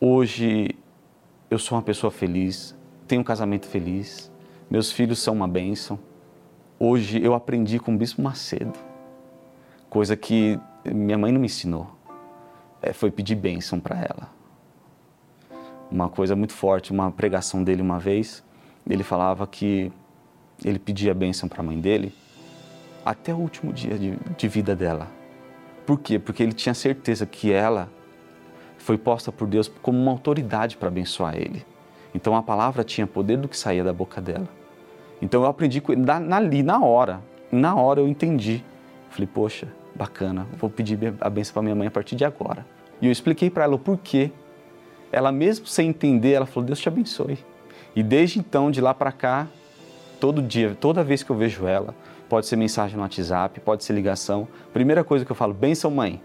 [0.00, 0.70] Hoje
[1.48, 4.34] eu sou uma pessoa feliz, tenho um casamento feliz,
[4.70, 5.98] meus filhos são uma bênção.
[6.78, 8.78] Hoje eu aprendi com o Bispo Macedo,
[9.88, 11.90] coisa que minha mãe não me ensinou.
[12.82, 14.30] É, foi pedir bênção para ela.
[15.90, 18.44] Uma coisa muito forte, uma pregação dele uma vez,
[18.88, 19.90] ele falava que
[20.64, 22.12] ele pedia bênção para a mãe dele
[23.04, 25.08] até o último dia de, de vida dela.
[25.86, 26.18] Por quê?
[26.18, 27.88] Porque ele tinha certeza que ela
[28.78, 31.64] foi posta por Deus como uma autoridade para abençoar ele.
[32.16, 34.48] Então a palavra tinha poder do que saía da boca dela.
[35.20, 35.82] Então eu aprendi
[36.32, 37.20] ali, na hora.
[37.52, 38.64] Na hora eu entendi.
[39.10, 42.66] Falei, poxa, bacana, vou pedir a benção para minha mãe a partir de agora.
[43.02, 44.32] E eu expliquei para ela o porquê.
[45.12, 47.38] Ela mesmo sem entender, ela falou, Deus te abençoe.
[47.94, 49.46] E desde então, de lá para cá,
[50.18, 51.94] todo dia, toda vez que eu vejo ela,
[52.30, 54.48] pode ser mensagem no WhatsApp, pode ser ligação.
[54.72, 56.20] Primeira coisa que eu falo, benção mãe.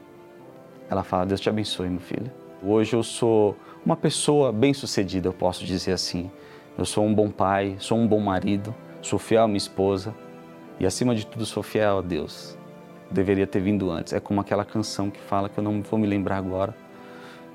[0.90, 2.32] Ela fala, Deus te abençoe, meu filho.
[2.64, 6.30] Hoje eu sou uma pessoa bem-sucedida, eu posso dizer assim.
[6.78, 10.14] Eu sou um bom pai, sou um bom marido, sou fiel à minha esposa
[10.80, 12.58] e, acima de tudo, sou fiel a Deus.
[13.10, 14.14] Deveria ter vindo antes.
[14.14, 16.76] É como aquela canção que fala que eu não vou me lembrar agora.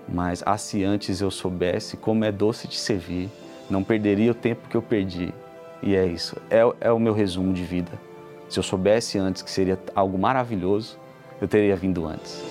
[0.09, 3.31] Mas, ah, se antes eu soubesse como é doce te servir,
[3.71, 5.33] não perderia o tempo que eu perdi.
[5.83, 7.93] E é isso, é, é o meu resumo de vida.
[8.49, 10.99] Se eu soubesse antes que seria algo maravilhoso,
[11.41, 12.43] eu teria vindo antes.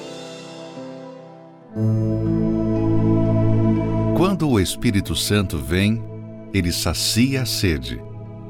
[4.26, 6.04] Quando o Espírito Santo vem,
[6.52, 8.02] ele sacia a sede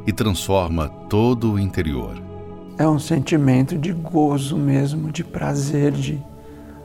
[0.08, 2.16] e transforma todo o interior.
[2.78, 6.24] É um sentimento de gozo mesmo, de prazer, de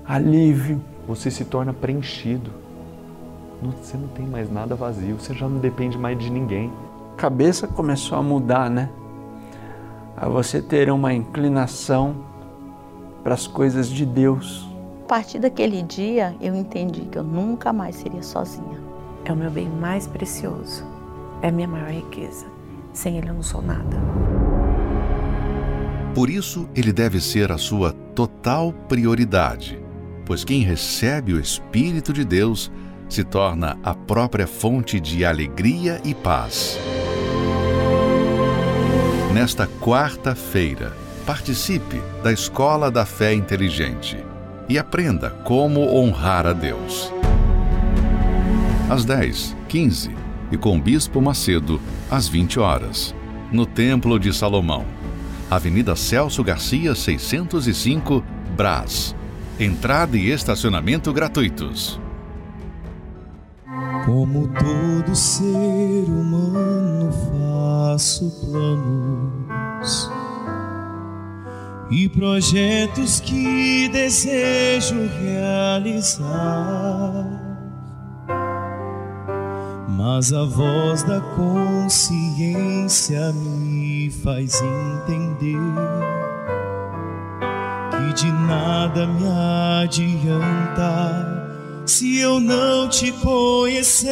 [0.04, 0.82] alívio.
[1.06, 2.50] Você se torna preenchido.
[3.62, 6.72] Você não tem mais nada vazio, você já não depende mais de ninguém.
[7.12, 8.90] A cabeça começou a mudar, né?
[10.16, 12.16] A você ter uma inclinação
[13.22, 14.68] para as coisas de Deus.
[15.10, 18.80] A partir daquele dia, eu entendi que eu nunca mais seria sozinha.
[19.24, 20.86] É o meu bem mais precioso,
[21.42, 22.46] é a minha maior riqueza.
[22.92, 23.96] Sem ele eu não sou nada.
[26.14, 29.82] Por isso, ele deve ser a sua total prioridade,
[30.24, 32.70] pois quem recebe o Espírito de Deus
[33.08, 36.78] se torna a própria fonte de alegria e paz.
[39.34, 40.96] Nesta quarta-feira,
[41.26, 44.29] participe da Escola da Fé Inteligente
[44.70, 47.12] e aprenda como honrar a Deus.
[48.88, 50.14] Às 10, 15
[50.52, 53.12] e com o Bispo Macedo, às 20 horas,
[53.50, 54.84] no Templo de Salomão,
[55.50, 58.22] Avenida Celso Garcia, 605,
[58.56, 59.16] Brás.
[59.58, 62.00] Entrada e estacionamento gratuitos.
[64.06, 67.10] Como todo ser humano,
[67.92, 70.19] faço planos
[71.90, 76.28] e projetos que desejo realizar.
[79.88, 85.56] Mas a voz da consciência me faz entender
[87.90, 89.26] que de nada me
[89.82, 91.40] adianta
[91.84, 94.10] se eu não te conhecer?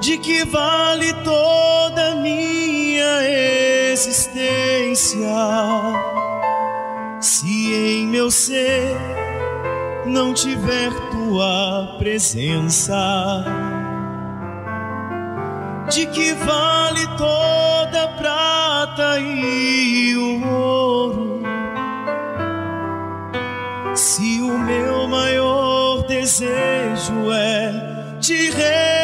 [0.00, 1.69] De que vale minha
[4.00, 5.28] existência
[7.20, 8.96] se em meu ser
[10.06, 13.44] não tiver tua presença?
[15.90, 21.42] De que vale toda a prata e o ouro?
[23.94, 28.99] se o meu maior desejo é te receber,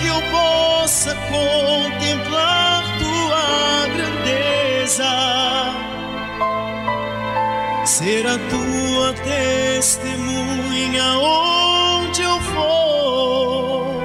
[0.00, 5.04] que eu possa contemplar tua grandeza,
[7.84, 14.02] ser a tua testemunha onde eu for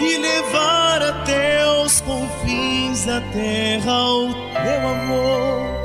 [0.00, 5.77] e levar até os confins da terra o teu amor.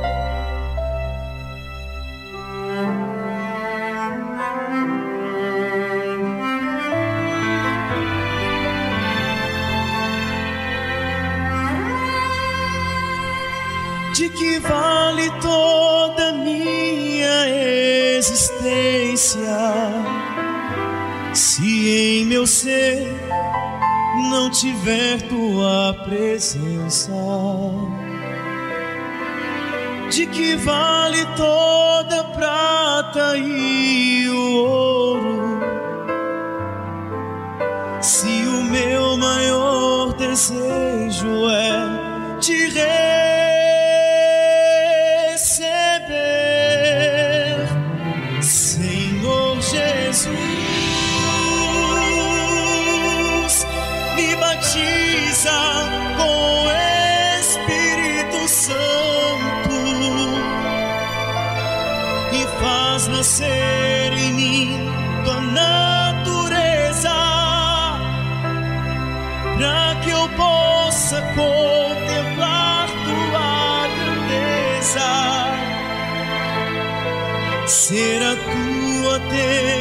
[14.67, 17.49] Vale toda minha
[18.17, 19.57] existência
[21.33, 23.07] se em meu ser
[24.29, 27.11] não tiver tua presença?
[30.09, 35.59] De que vale toda prata e o ouro
[37.99, 41.82] se o meu maior desejo é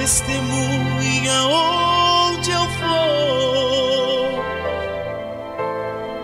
[0.03, 4.45] testemunha onde eu for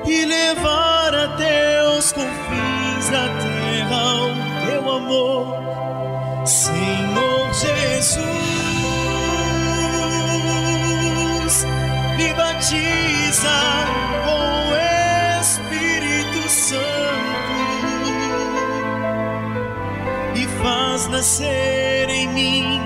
[0.05, 4.35] e levar até os confins da terra o
[4.67, 5.63] teu amor,
[6.45, 8.19] Senhor Jesus,
[12.17, 13.59] me batiza
[14.25, 14.77] com o
[15.41, 17.55] Espírito Santo
[20.35, 22.78] e faz nascer em mim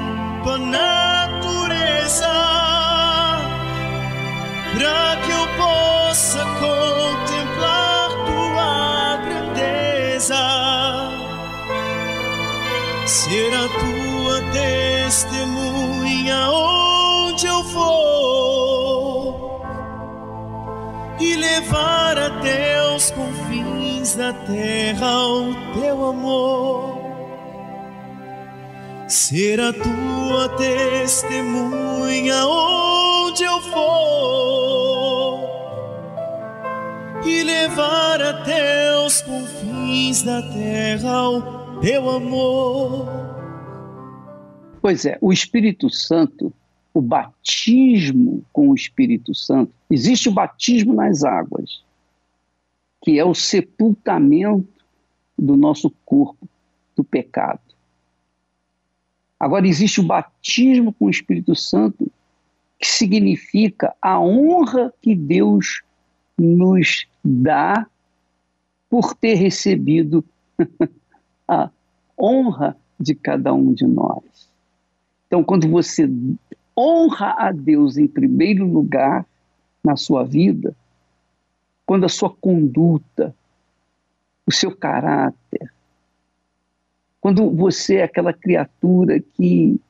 [13.32, 19.62] ser a tua testemunha onde eu for
[21.18, 27.00] e levar até os confins da terra o teu amor.
[29.08, 35.40] Ser a tua testemunha onde eu for
[37.24, 43.21] e levar até os confins da terra o teu amor.
[44.82, 46.52] Pois é, o Espírito Santo,
[46.92, 51.84] o batismo com o Espírito Santo, existe o batismo nas águas,
[53.00, 54.66] que é o sepultamento
[55.38, 56.48] do nosso corpo,
[56.96, 57.60] do pecado.
[59.38, 62.10] Agora, existe o batismo com o Espírito Santo,
[62.76, 65.82] que significa a honra que Deus
[66.36, 67.86] nos dá
[68.90, 70.24] por ter recebido
[71.46, 71.70] a
[72.18, 74.31] honra de cada um de nós.
[75.32, 76.06] Então, quando você
[76.78, 79.24] honra a Deus em primeiro lugar
[79.82, 80.76] na sua vida,
[81.86, 83.34] quando a sua conduta,
[84.46, 85.72] o seu caráter,
[87.18, 89.80] quando você é aquela criatura que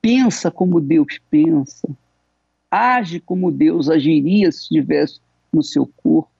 [0.00, 1.86] pensa como Deus pensa,
[2.70, 5.20] age como Deus agiria se estivesse
[5.52, 6.30] no seu corpo,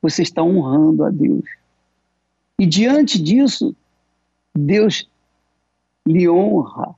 [0.00, 1.44] você está honrando a Deus.
[2.58, 3.76] E diante disso,
[4.54, 5.06] Deus
[6.06, 6.94] lhe honra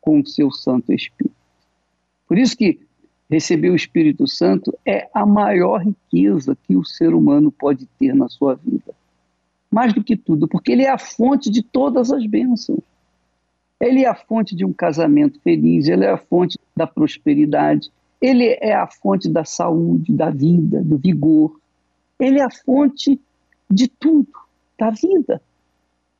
[0.00, 1.34] com o seu Santo Espírito.
[2.28, 2.78] Por isso que
[3.28, 8.28] receber o Espírito Santo é a maior riqueza que o ser humano pode ter na
[8.28, 8.94] sua vida.
[9.70, 12.80] Mais do que tudo, porque ele é a fonte de todas as bênçãos.
[13.80, 18.56] Ele é a fonte de um casamento feliz, ele é a fonte da prosperidade, ele
[18.60, 21.60] é a fonte da saúde, da vida, do vigor.
[22.18, 23.20] Ele é a fonte
[23.70, 24.28] de tudo,
[24.78, 25.42] da vida.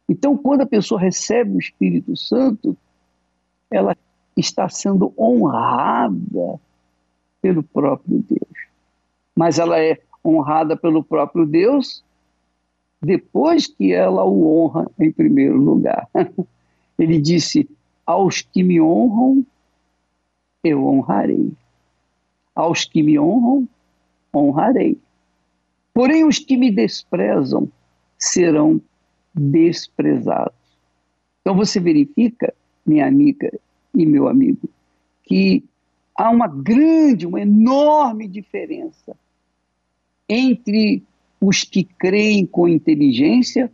[0.09, 2.77] Então, quando a pessoa recebe o Espírito Santo,
[3.71, 3.97] ela
[4.37, 6.61] está sendo honrada
[7.43, 8.69] pelo próprio Deus.
[9.35, 12.05] Mas ela é honrada pelo próprio Deus
[13.03, 16.09] depois que ela o honra em primeiro lugar.
[16.99, 17.69] Ele disse:
[18.05, 19.45] Aos que me honram,
[20.65, 21.53] eu honrarei.
[22.55, 23.69] Aos que me honram,
[24.35, 24.99] honrarei.
[25.93, 27.69] Porém, os que me desprezam
[28.19, 28.81] serão
[29.37, 30.55] desprezados.
[31.41, 32.53] Então você verifica,
[32.85, 33.53] minha amiga
[33.95, 34.69] e meu amigo,
[35.23, 35.63] que
[36.17, 39.17] há uma grande, uma enorme diferença
[40.29, 41.03] entre
[41.41, 43.71] os que creem com inteligência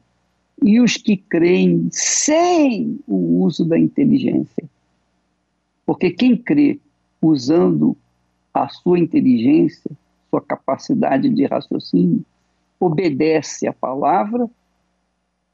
[0.63, 4.65] e os que creem sem o uso da inteligência.
[5.87, 6.79] Porque quem crê
[7.21, 7.97] usando
[8.53, 9.91] a sua inteligência,
[10.29, 12.25] sua capacidade de raciocínio,
[12.79, 14.51] obedece à palavra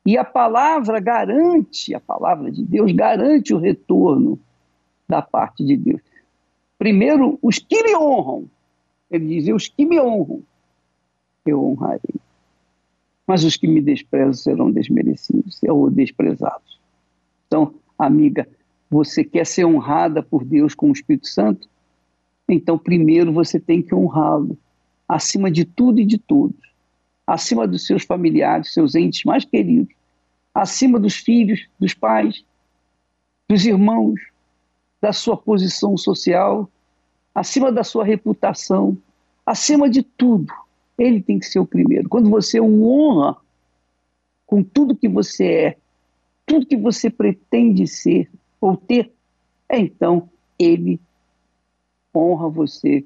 [0.09, 4.41] e a palavra garante, a palavra de Deus garante o retorno
[5.07, 6.01] da parte de Deus.
[6.79, 8.47] Primeiro, os que me honram,
[9.11, 10.43] ele diz: os que me honram,
[11.45, 12.15] eu honrarei.
[13.27, 16.81] Mas os que me desprezam serão desmerecidos ou desprezados.
[17.47, 18.49] Então, amiga,
[18.89, 21.69] você quer ser honrada por Deus com o Espírito Santo?
[22.49, 24.57] Então, primeiro você tem que honrá-lo,
[25.07, 26.57] acima de tudo e de todos,
[27.27, 29.98] acima dos seus familiares, seus entes mais queridos,
[30.61, 32.45] acima dos filhos, dos pais,
[33.49, 34.21] dos irmãos,
[35.01, 36.69] da sua posição social,
[37.35, 38.99] acima da sua reputação,
[39.47, 40.53] acima de tudo.
[40.99, 42.09] Ele tem que ser o primeiro.
[42.09, 43.37] Quando você o honra
[44.45, 45.79] com tudo que você é,
[46.45, 48.29] tudo que você pretende ser
[48.61, 49.13] ou ter,
[49.71, 50.29] então
[50.59, 51.01] ele
[52.13, 53.05] honra você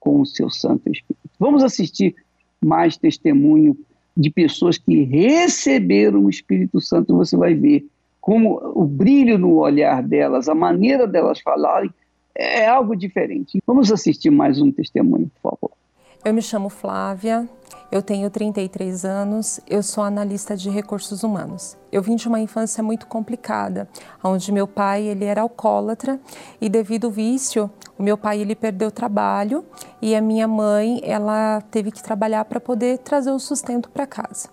[0.00, 1.30] com o seu Santo Espírito.
[1.38, 2.16] Vamos assistir
[2.60, 3.78] mais testemunho
[4.16, 7.86] de pessoas que receberam o Espírito Santo, você vai ver
[8.20, 11.90] como o brilho no olhar delas, a maneira delas falarem,
[12.34, 13.60] é algo diferente.
[13.66, 15.83] Vamos assistir mais um testemunho, por favor.
[16.24, 17.46] Eu me chamo Flávia,
[17.92, 21.76] eu tenho 33 anos, eu sou analista de recursos humanos.
[21.92, 23.86] Eu vim de uma infância muito complicada,
[24.22, 26.18] onde meu pai ele era alcoólatra
[26.58, 29.66] e devido ao vício, o meu pai ele perdeu o trabalho
[30.00, 34.48] e a minha mãe ela teve que trabalhar para poder trazer o sustento para casa.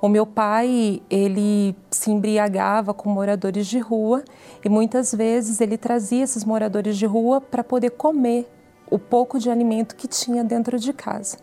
[0.00, 4.24] O meu pai, ele se embriagava com moradores de rua
[4.64, 8.48] e muitas vezes ele trazia esses moradores de rua para poder comer
[8.90, 11.38] o pouco de alimento que tinha dentro de casa.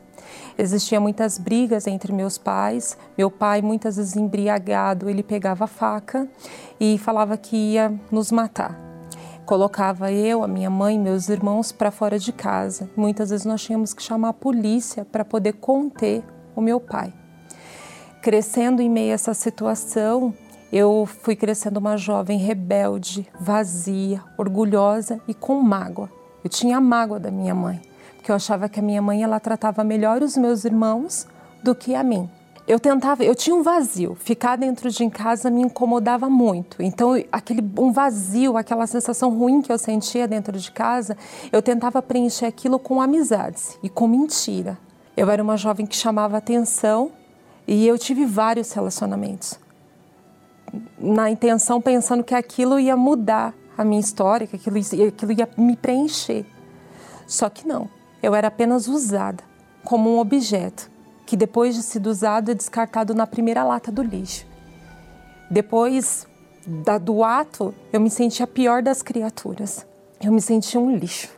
[0.57, 2.97] Existiam muitas brigas entre meus pais.
[3.17, 6.27] Meu pai, muitas vezes embriagado, ele pegava a faca
[6.79, 8.77] e falava que ia nos matar.
[9.45, 12.89] Colocava eu, a minha mãe, meus irmãos para fora de casa.
[12.97, 16.23] Muitas vezes nós tínhamos que chamar a polícia para poder conter
[16.55, 17.13] o meu pai.
[18.21, 20.33] Crescendo em meio a essa situação,
[20.71, 26.09] eu fui crescendo uma jovem rebelde, vazia, orgulhosa e com mágoa.
[26.47, 27.81] Eu tinha mágoa da minha mãe,
[28.15, 31.27] porque eu achava que a minha mãe ela tratava melhor os meus irmãos
[31.61, 32.29] do que a mim.
[32.65, 34.15] Eu tentava, eu tinha um vazio.
[34.15, 36.81] Ficar dentro de casa me incomodava muito.
[36.81, 41.17] Então, aquele um vazio, aquela sensação ruim que eu sentia dentro de casa,
[41.51, 44.77] eu tentava preencher aquilo com amizades e com mentira.
[45.17, 47.11] Eu era uma jovem que chamava atenção
[47.67, 49.59] e eu tive vários relacionamentos.
[50.97, 55.77] Na intenção pensando que aquilo ia mudar a minha história, que aquilo, aquilo ia me
[55.77, 56.45] preencher.
[57.27, 57.89] Só que não,
[58.23, 59.43] eu era apenas usada
[59.83, 60.89] como um objeto
[61.25, 64.45] que depois de sido usado é descartado na primeira lata do lixo.
[65.51, 66.25] Depois
[66.65, 69.85] da, do ato, eu me senti a pior das criaturas.
[70.21, 71.29] Eu me senti um lixo.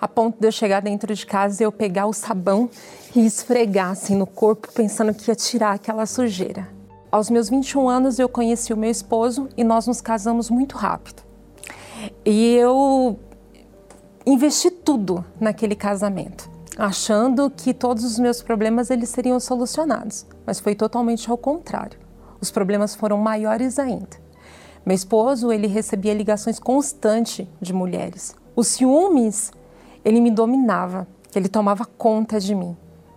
[0.00, 2.68] A ponto de eu chegar dentro de casa e eu pegar o sabão
[3.14, 6.68] e esfregar assim no corpo, pensando que ia tirar aquela sujeira.
[7.10, 11.27] Aos meus 21 anos, eu conheci o meu esposo e nós nos casamos muito rápido.
[12.24, 13.18] E eu
[14.26, 20.74] investi tudo naquele casamento, achando que todos os meus problemas eles seriam solucionados, mas foi
[20.74, 21.98] totalmente ao contrário.
[22.40, 24.16] Os problemas foram maiores ainda.
[24.84, 28.34] Meu esposo, ele recebia ligações constantes de mulheres.
[28.54, 29.52] Os ciúmes,
[30.04, 32.76] ele me dominava, ele tomava conta de mim.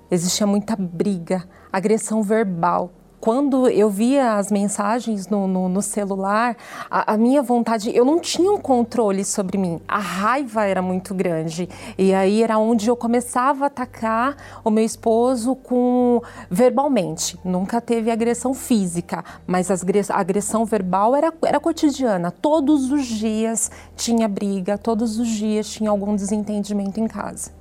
[0.10, 2.92] Existia muita briga, agressão verbal,
[3.22, 6.58] quando eu via as mensagens no, no, no celular,
[6.90, 9.80] a, a, minha vontade, eu não tinha um controle sobre mim.
[9.88, 11.70] A raiva era muito grande.
[12.00, 16.20] E aí era onde eu começava a atacar o meu esposo com
[16.50, 17.40] verbalmente.
[17.46, 19.76] Nunca teve agressão física, mas a
[20.18, 22.32] agressão verbal era, era cotidiana.
[22.32, 27.52] Todos os dias tinha briga, todos os dias tinha algum desentendimento em casa.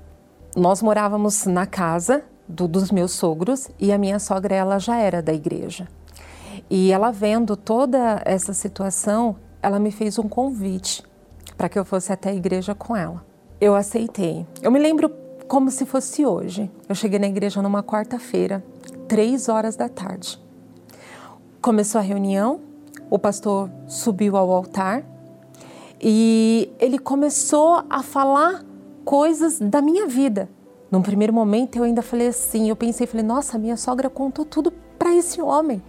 [0.57, 5.23] Nós morávamos na casa do, dos meus sogros e a minha sogra ela já era
[5.23, 5.89] da igreja.
[6.69, 11.03] E ela vendo toda essa situação, ela me fez um convite
[11.57, 13.25] para que eu fosse até a igreja com ela.
[13.61, 14.47] Eu aceitei.
[14.63, 15.11] Eu me lembro
[15.47, 16.71] como se fosse hoje.
[16.89, 18.65] Eu cheguei na igreja numa quarta-feira,
[19.09, 20.41] três horas da tarde.
[21.61, 22.61] Começou a reunião,
[23.11, 25.05] o pastor subiu ao altar
[26.01, 28.65] e ele começou a falar
[29.05, 30.49] coisas da minha vida,
[30.91, 34.73] num primeiro momento eu ainda falei assim, eu pensei, falei, nossa, minha sogra contou tudo
[34.99, 35.83] para esse homem.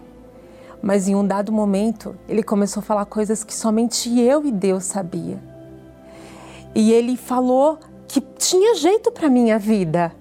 [0.82, 4.86] Mas em um dado momento, ele começou a falar coisas que somente eu e Deus
[4.86, 5.42] sabia.
[6.74, 10.14] E ele falou que tinha jeito para minha vida.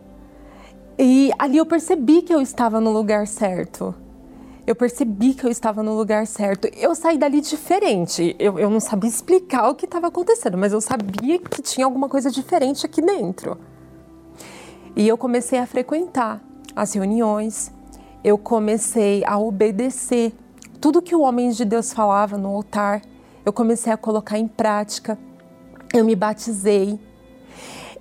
[0.99, 3.95] E ali eu percebi que eu estava no lugar certo.
[4.67, 6.69] Eu percebi que eu estava no lugar certo.
[6.77, 8.37] Eu saí dali diferente.
[8.39, 12.09] Eu, eu não sabia explicar o que estava acontecendo, mas eu sabia que tinha alguma
[12.09, 13.59] coisa diferente aqui dentro.
[14.97, 16.41] E eu comecei a frequentar
[16.75, 17.73] as reuniões,
[18.23, 20.33] eu comecei a obedecer
[20.81, 23.03] tudo que o homem de Deus falava no altar,
[23.45, 25.19] eu comecei a colocar em prática.
[25.93, 26.99] Eu me batizei.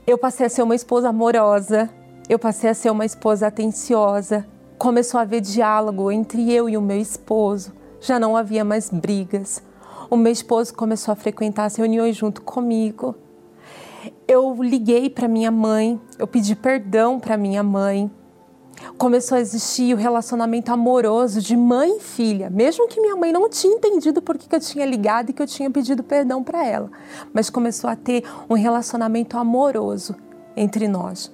[0.08, 1.90] Eu passei a ser uma esposa amorosa,
[2.30, 4.46] eu passei a ser uma esposa atenciosa.
[4.78, 7.74] Começou a haver diálogo entre eu e o meu esposo.
[8.00, 9.62] Já não havia mais brigas.
[10.10, 13.16] O meu esposo começou a frequentar as reuniões junto comigo.
[14.32, 18.12] Eu liguei para minha mãe, eu pedi perdão para minha mãe
[18.98, 23.50] começou a existir o relacionamento amoroso de mãe e filha, mesmo que minha mãe não
[23.50, 26.90] tinha entendido por que eu tinha ligado e que eu tinha pedido perdão para ela,
[27.34, 30.16] mas começou a ter um relacionamento amoroso
[30.56, 31.30] entre nós.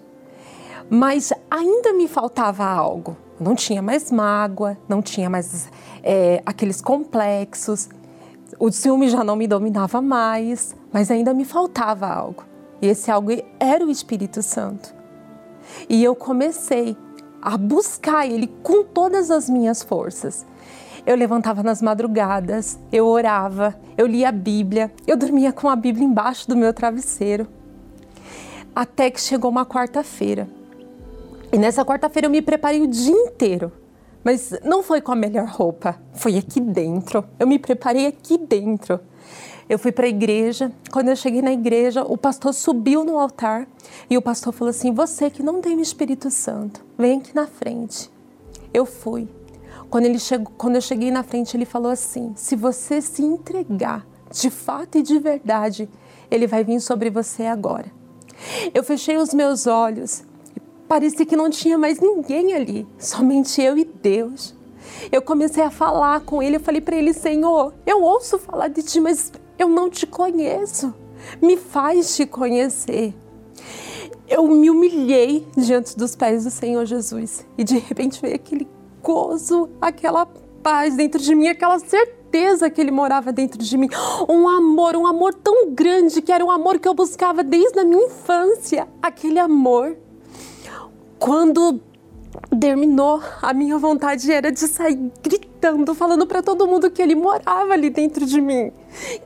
[0.89, 3.15] Mas ainda me faltava algo.
[3.39, 5.69] Não tinha mais mágoa, não tinha mais
[6.01, 7.89] é, aqueles complexos,
[8.57, 12.54] o ciúme já não me dominava mais, mas ainda me faltava algo.
[12.85, 14.93] E esse algo era o Espírito Santo.
[15.89, 16.95] E eu comecei
[17.41, 20.45] a buscar Ele com todas as minhas forças.
[21.03, 26.05] Eu levantava nas madrugadas, eu orava, eu lia a Bíblia, eu dormia com a Bíblia
[26.05, 27.47] embaixo do meu travesseiro.
[28.75, 30.47] Até que chegou uma quarta-feira.
[31.51, 33.71] E nessa quarta-feira eu me preparei o dia inteiro.
[34.23, 37.25] Mas não foi com a melhor roupa, foi aqui dentro.
[37.39, 38.99] Eu me preparei aqui dentro.
[39.67, 40.71] Eu fui para a igreja.
[40.91, 43.67] Quando eu cheguei na igreja, o pastor subiu no altar
[44.09, 47.47] e o pastor falou assim: Você que não tem o Espírito Santo, vem aqui na
[47.47, 48.09] frente.
[48.73, 49.27] Eu fui.
[49.89, 54.05] Quando, ele chegou, quando eu cheguei na frente, ele falou assim: Se você se entregar
[54.31, 55.89] de fato e de verdade,
[56.29, 57.91] ele vai vir sobre você agora.
[58.73, 60.23] Eu fechei os meus olhos.
[60.87, 64.53] Parecia que não tinha mais ninguém ali, somente eu e Deus.
[65.11, 68.83] Eu comecei a falar com ele, eu falei para ele: Senhor, eu ouço falar de
[68.83, 70.93] ti, mas eu não te conheço.
[71.41, 73.13] Me faz te conhecer.
[74.27, 78.67] Eu me humilhei diante dos pés do Senhor Jesus e de repente veio aquele
[79.01, 80.25] gozo, aquela
[80.63, 83.87] paz dentro de mim, aquela certeza que ele morava dentro de mim.
[84.27, 87.85] Um amor, um amor tão grande que era um amor que eu buscava desde a
[87.85, 88.87] minha infância.
[89.01, 89.95] Aquele amor.
[91.19, 91.79] Quando
[92.59, 97.73] terminou, a minha vontade era de sair gritando, falando para todo mundo que ele morava
[97.73, 98.71] ali dentro de mim,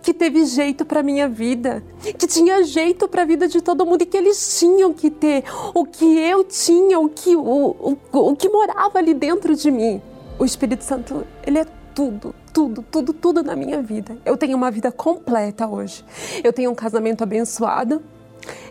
[0.02, 1.84] que teve jeito para minha vida,
[2.18, 5.44] que tinha jeito para a vida de todo mundo e que eles tinham que ter
[5.74, 10.02] o que eu tinha, o que o, o, o que morava ali dentro de mim.
[10.38, 14.18] O Espírito Santo, ele é tudo, tudo, tudo, tudo na minha vida.
[14.26, 16.04] Eu tenho uma vida completa hoje.
[16.44, 18.02] Eu tenho um casamento abençoado.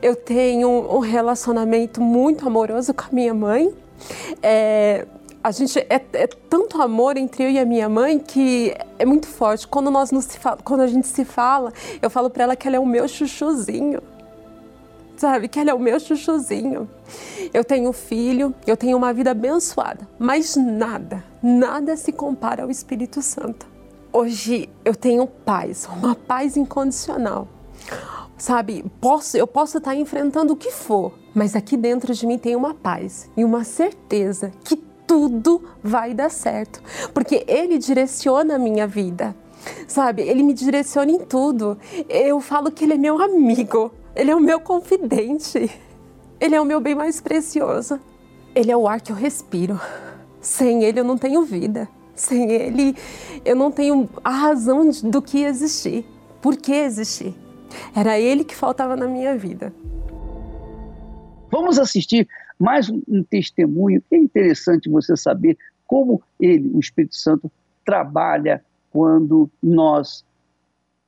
[0.00, 3.74] Eu tenho um relacionamento muito amoroso com a minha mãe.
[4.42, 5.06] É,
[5.42, 9.26] a gente é, é, tanto amor entre eu e a minha mãe que é muito
[9.26, 9.66] forte.
[9.66, 10.28] Quando nós nos
[10.64, 11.72] quando a gente se fala,
[12.02, 14.00] eu falo para ela que ela é o meu chuchuzinho.
[15.16, 16.88] Sabe, que ela é o meu chuchuzinho.
[17.52, 23.20] Eu tenho filho, eu tenho uma vida abençoada, mas nada, nada se compara ao Espírito
[23.20, 23.66] Santo.
[24.12, 27.48] Hoje eu tenho paz, uma paz incondicional.
[28.38, 32.54] Sabe, posso, eu posso estar enfrentando o que for, mas aqui dentro de mim tem
[32.54, 36.80] uma paz e uma certeza que tudo vai dar certo,
[37.12, 39.34] porque Ele direciona a minha vida,
[39.88, 40.22] sabe?
[40.22, 41.76] Ele me direciona em tudo.
[42.08, 45.68] Eu falo que Ele é meu amigo, Ele é o meu confidente,
[46.40, 47.98] Ele é o meu bem mais precioso.
[48.54, 49.80] Ele é o ar que eu respiro.
[50.40, 51.88] Sem Ele eu não tenho vida.
[52.14, 52.94] Sem Ele
[53.44, 56.06] eu não tenho a razão do que existir.
[56.40, 57.34] Por que existir?
[57.94, 59.72] Era ele que faltava na minha vida.
[61.50, 64.02] Vamos assistir mais um testemunho.
[64.10, 65.56] É interessante você saber
[65.86, 67.50] como ele, o Espírito Santo,
[67.84, 70.24] trabalha quando nós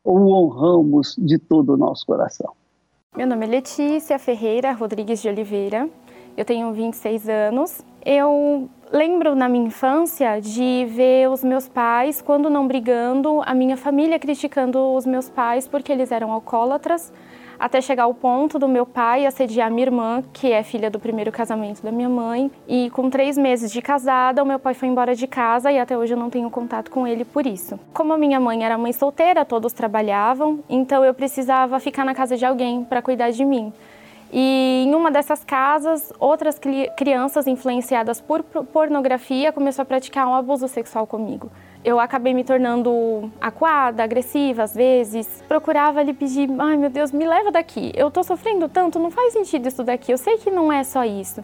[0.02, 2.52] o honramos de todo o nosso coração.
[3.16, 5.90] Meu nome é Letícia Ferreira Rodrigues de Oliveira.
[6.36, 7.84] Eu tenho 26 anos.
[8.04, 13.76] Eu lembro na minha infância de ver os meus pais, quando não brigando, a minha
[13.76, 17.12] família criticando os meus pais porque eles eram alcoólatras,
[17.58, 21.30] até chegar ao ponto do meu pai assediar minha irmã, que é filha do primeiro
[21.30, 22.50] casamento da minha mãe.
[22.66, 25.96] E com três meses de casada, o meu pai foi embora de casa e até
[25.96, 27.78] hoje eu não tenho contato com ele por isso.
[27.92, 32.34] Como a minha mãe era mãe solteira, todos trabalhavam, então eu precisava ficar na casa
[32.34, 33.72] de alguém para cuidar de mim.
[34.32, 36.60] E em uma dessas casas, outras
[36.96, 41.50] crianças influenciadas por pornografia começaram a praticar um abuso sexual comigo.
[41.84, 45.42] Eu acabei me tornando acuada, agressiva às vezes.
[45.48, 47.90] Procurava lhe pedir, ai meu Deus, me leva daqui.
[47.96, 50.12] Eu tô sofrendo tanto, não faz sentido isso daqui.
[50.12, 51.42] Eu sei que não é só isso.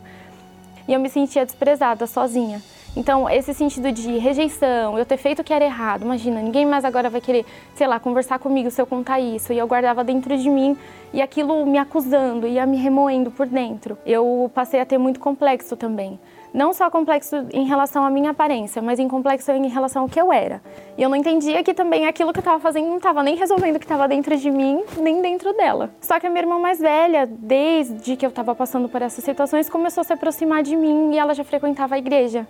[0.86, 2.62] E eu me sentia desprezada, sozinha.
[2.96, 6.82] Então, esse sentido de rejeição, eu ter feito o que era errado, imagina, ninguém mais
[6.82, 7.44] agora vai querer,
[7.74, 9.52] sei lá, conversar comigo se eu contar isso.
[9.52, 10.74] E eu guardava dentro de mim
[11.12, 13.98] e aquilo me acusando, ia me remoendo por dentro.
[14.06, 16.18] Eu passei a ter muito complexo também.
[16.54, 20.18] Não só complexo em relação à minha aparência, mas em complexo em relação ao que
[20.18, 20.62] eu era.
[20.96, 23.76] E eu não entendia que também aquilo que eu estava fazendo não estava nem resolvendo
[23.76, 25.90] o que estava dentro de mim, nem dentro dela.
[26.00, 29.68] Só que a minha irmã mais velha, desde que eu estava passando por essas situações,
[29.68, 32.48] começou a se aproximar de mim e ela já frequentava a igreja.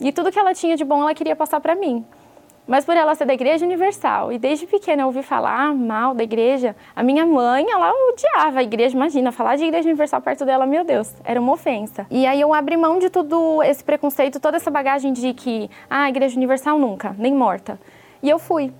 [0.00, 2.04] E tudo que ela tinha de bom ela queria passar para mim.
[2.66, 6.24] Mas por ela ser da Igreja Universal e desde pequena eu ouvi falar mal da
[6.24, 8.96] igreja, a minha mãe, ela odiava a igreja.
[8.96, 12.06] Imagina, falar de Igreja Universal perto dela, meu Deus, era uma ofensa.
[12.10, 16.08] E aí eu abri mão de tudo esse preconceito, toda essa bagagem de que, ah,
[16.08, 17.78] Igreja Universal nunca, nem morta.
[18.20, 18.72] E eu fui.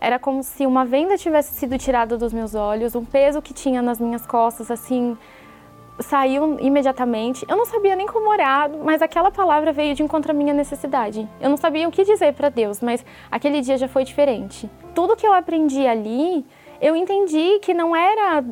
[0.00, 3.82] Era como se uma venda tivesse sido tirada dos meus olhos, um peso que tinha
[3.82, 5.18] nas minhas costas, assim,
[6.00, 7.44] saiu imediatamente.
[7.48, 11.28] Eu não sabia nem como orar, mas aquela palavra veio de encontro à minha necessidade.
[11.40, 14.70] Eu não sabia o que dizer para Deus, mas aquele dia já foi diferente.
[14.94, 16.44] Tudo que eu aprendi ali,
[16.80, 18.44] eu entendi que não era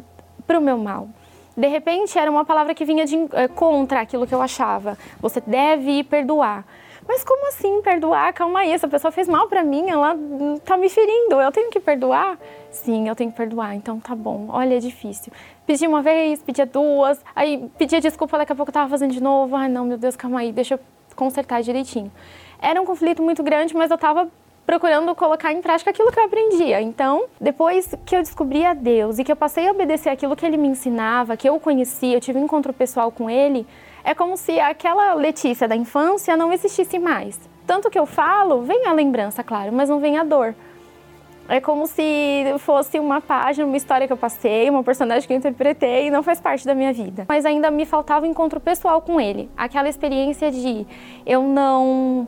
[0.46, 1.08] para o meu mal.
[1.56, 4.98] De repente, era uma palavra que vinha de, é, contra aquilo que eu achava.
[5.20, 6.64] Você deve perdoar.
[7.06, 8.32] Mas como assim perdoar?
[8.32, 10.16] Calma aí, essa pessoa fez mal para mim, ela
[10.64, 12.38] tá me ferindo, eu tenho que perdoar?
[12.70, 14.46] Sim, eu tenho que perdoar, então tá bom.
[14.48, 15.32] Olha, é difícil.
[15.66, 19.56] Pedia uma vez, pedia duas, aí pedia desculpa, daqui a pouco tava fazendo de novo.
[19.56, 20.80] Ai, não, meu Deus, calma aí, deixa eu
[21.16, 22.12] consertar direitinho.
[22.60, 24.28] Era um conflito muito grande, mas eu tava
[24.66, 26.80] procurando colocar em prática aquilo que eu aprendia.
[26.80, 30.44] Então, depois que eu descobri a Deus e que eu passei a obedecer aquilo que
[30.44, 33.66] ele me ensinava, que eu conhecia, eu tive um encontro pessoal com ele,
[34.02, 37.38] é como se aquela Letícia da infância não existisse mais.
[37.66, 40.54] Tanto que eu falo, vem a lembrança, claro, mas não vem a dor.
[41.48, 45.36] É como se fosse uma página, uma história que eu passei, uma personagem que eu
[45.36, 47.26] interpretei e não faz parte da minha vida.
[47.28, 49.50] Mas ainda me faltava um encontro pessoal com ele.
[49.56, 50.86] Aquela experiência de
[51.26, 52.26] eu não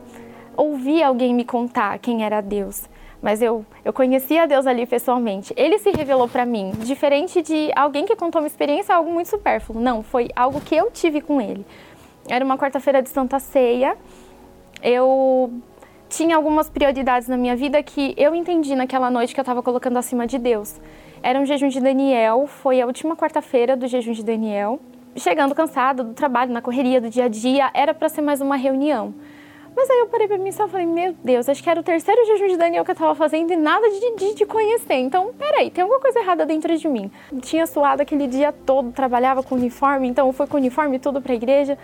[0.55, 2.87] ouvir alguém me contar quem era Deus
[3.21, 5.53] mas eu, eu conhecia Deus ali pessoalmente.
[5.57, 9.81] Ele se revelou para mim, diferente de alguém que contou uma experiência, algo muito supérfluo.
[9.81, 11.65] Não, foi algo que eu tive com ele.
[12.29, 13.97] Era uma quarta-feira de Santa Ceia.
[14.81, 15.51] Eu
[16.09, 19.97] tinha algumas prioridades na minha vida que eu entendi naquela noite que eu estava colocando
[19.97, 20.79] acima de Deus.
[21.21, 24.79] Era um jejum de Daniel, foi a última quarta-feira do jejum de Daniel.
[25.15, 28.55] Chegando cansada do trabalho, na correria do dia a dia, era para ser mais uma
[28.55, 29.13] reunião.
[29.75, 31.83] Mas aí eu parei pra mim e só falei, meu Deus, acho que era o
[31.83, 34.95] terceiro jejum de Daniel que eu tava fazendo e nada de, de, de conhecer.
[34.95, 37.11] Então, peraí, tem alguma coisa errada dentro de mim.
[37.41, 41.77] Tinha suado aquele dia todo, trabalhava com uniforme, então foi com uniforme tudo pra igreja.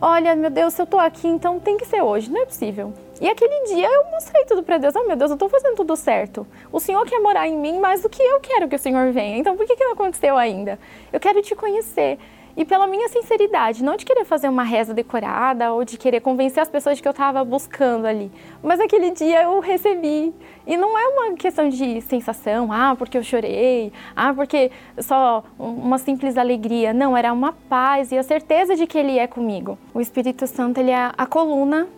[0.00, 2.92] Olha, meu Deus, se eu tô aqui, então tem que ser hoje, não é possível.
[3.20, 4.94] E aquele dia eu mostrei tudo para Deus.
[4.96, 6.46] Oh, meu Deus, eu tô fazendo tudo certo.
[6.72, 9.36] O Senhor quer morar em mim mais do que eu quero que o Senhor venha.
[9.36, 10.78] Então por que, que não aconteceu ainda?
[11.12, 12.18] Eu quero te conhecer
[12.56, 16.62] e pela minha sinceridade, não de querer fazer uma reza decorada ou de querer convencer
[16.62, 18.30] as pessoas de que eu estava buscando ali.
[18.62, 20.34] Mas aquele dia eu recebi.
[20.66, 25.98] E não é uma questão de sensação, ah, porque eu chorei, ah, porque só uma
[25.98, 26.92] simples alegria.
[26.92, 29.78] Não, era uma paz e a certeza de que Ele é comigo.
[29.94, 31.88] O Espírito Santo, ele é a coluna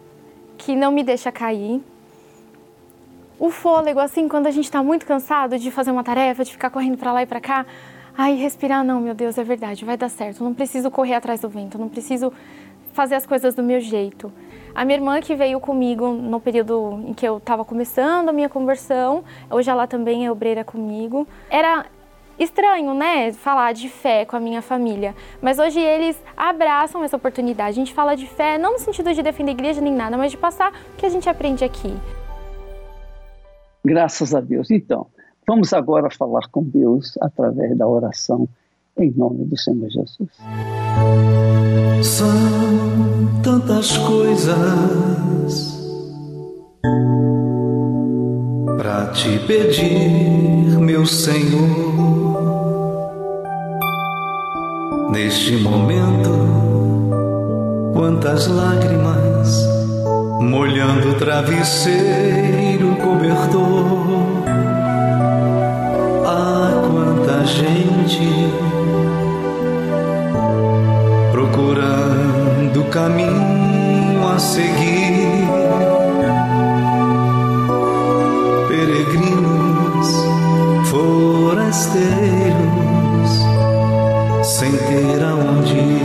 [0.57, 1.83] que não me deixa cair.
[3.39, 6.71] O fôlego, assim, quando a gente está muito cansado de fazer uma tarefa, de ficar
[6.71, 7.67] correndo para lá e para cá,
[8.17, 10.45] Ai, respirar não, meu Deus, é verdade, vai dar certo.
[10.45, 12.33] Não preciso correr atrás do vento, não preciso
[12.93, 14.31] fazer as coisas do meu jeito.
[14.75, 18.51] A minha irmã que veio comigo no período em que eu estava começando a minha
[18.51, 21.27] conversão, hoje ela também é obreira comigo.
[21.49, 21.87] Era
[22.39, 27.71] estranho, né, falar de fé com a minha família, mas hoje eles abraçam essa oportunidade.
[27.71, 30.31] A gente fala de fé não no sentido de defender a igreja nem nada, mas
[30.31, 31.95] de passar o que a gente aprende aqui.
[33.85, 34.71] Graças a Deus.
[34.71, 35.09] Então,
[35.47, 38.49] Vamos agora falar com Deus através da oração
[38.97, 40.31] em nome do Senhor Jesus.
[42.03, 45.83] São tantas coisas
[48.79, 50.62] para te pedir,
[50.93, 51.71] meu Senhor.
[55.11, 56.31] Neste momento,
[57.95, 59.67] quantas lágrimas
[60.39, 64.03] molhando o travesseiro cobertor
[67.47, 68.21] gente
[71.33, 75.12] procurando caminho a seguir.
[81.93, 83.31] forasteiros
[84.43, 86.03] sem ter aonde.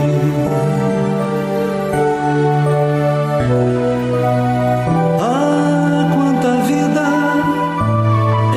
[5.20, 7.06] Ah, quanta vida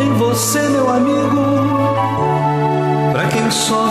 [0.01, 1.41] em você, meu amigo,
[3.13, 3.87] para quem só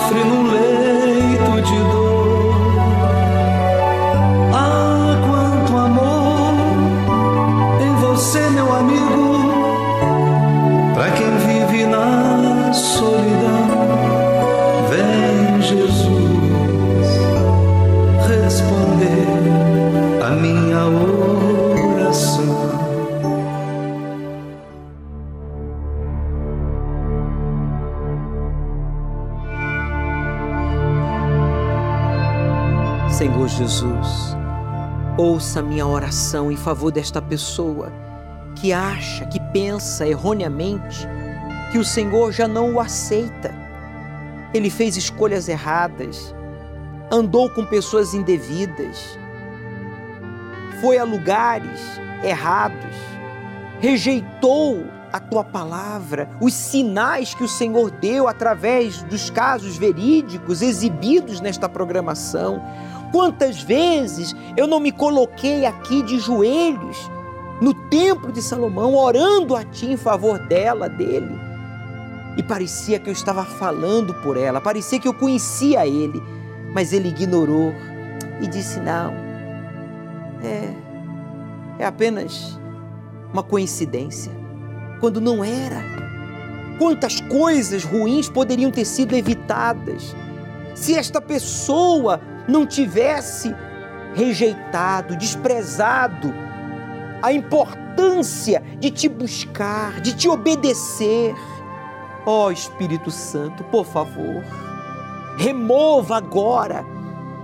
[33.61, 34.35] Jesus,
[35.19, 37.93] ouça minha oração em favor desta pessoa
[38.57, 41.07] que acha, que pensa erroneamente
[41.71, 43.55] que o Senhor já não o aceita.
[44.55, 46.35] Ele fez escolhas erradas,
[47.13, 49.19] andou com pessoas indevidas,
[50.81, 51.83] foi a lugares
[52.25, 52.97] errados,
[53.79, 61.43] rejeitou a tua palavra, os sinais que o Senhor deu através dos casos verídicos exibidos
[61.43, 62.63] nesta programação.
[63.13, 67.11] Quantas vezes eu não me coloquei aqui de joelhos
[67.61, 71.39] no templo de Salomão, orando a ti em favor dela, dele.
[72.37, 76.23] E parecia que eu estava falando por ela, parecia que eu conhecia ele,
[76.73, 77.75] mas ele ignorou
[78.41, 79.13] e disse: Não,
[80.43, 80.75] é,
[81.81, 82.59] é apenas
[83.33, 84.33] uma coincidência,
[85.01, 86.01] quando não era.
[86.79, 90.17] Quantas coisas ruins poderiam ter sido evitadas
[90.75, 92.19] se esta pessoa
[92.49, 93.55] não tivesse
[94.15, 96.33] rejeitado, desprezado
[97.23, 101.35] a importância de te buscar, de te obedecer.
[102.27, 104.43] Ó oh, Espírito Santo, por favor,
[105.39, 106.85] remova agora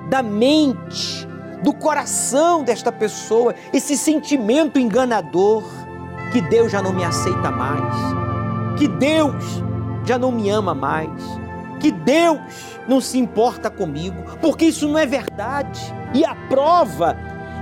[0.09, 1.27] da mente,
[1.63, 5.65] do coração desta pessoa esse sentimento enganador
[6.33, 7.95] que Deus já não me aceita mais,
[8.79, 9.63] que Deus
[10.05, 11.11] já não me ama mais,
[11.81, 12.41] que Deus
[12.89, 15.81] não se importa comigo, porque isso não é verdade.
[16.15, 17.17] E a prova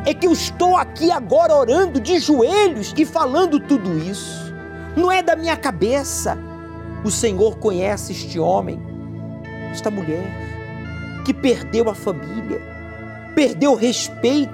[0.06, 4.54] é que eu estou aqui agora orando de joelhos e falando tudo isso.
[4.96, 6.38] Não é da minha cabeça.
[7.04, 8.80] O Senhor conhece este homem,
[9.70, 10.24] esta mulher,
[11.24, 12.60] que perdeu a família,
[13.34, 14.52] perdeu o respeito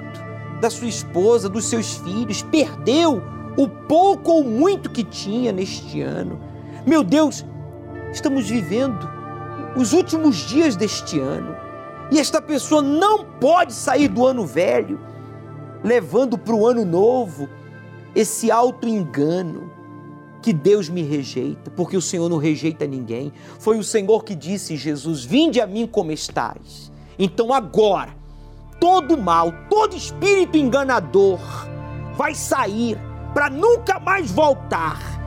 [0.61, 3.23] da sua esposa, dos seus filhos, perdeu
[3.57, 6.41] o pouco ou muito que tinha neste ano.
[6.87, 7.45] Meu Deus,
[8.13, 9.20] estamos vivendo
[9.77, 11.57] os últimos dias deste ano
[12.11, 14.99] e esta pessoa não pode sair do ano velho
[15.83, 17.49] levando para o ano novo
[18.15, 19.71] esse auto-engano
[20.43, 23.33] que Deus me rejeita, porque o Senhor não rejeita ninguém.
[23.59, 26.91] Foi o Senhor que disse, Jesus, vinde a mim como estás.
[27.19, 28.17] Então agora,
[28.81, 31.39] todo mal, todo espírito enganador
[32.17, 32.99] vai sair
[33.35, 35.20] para nunca mais voltar.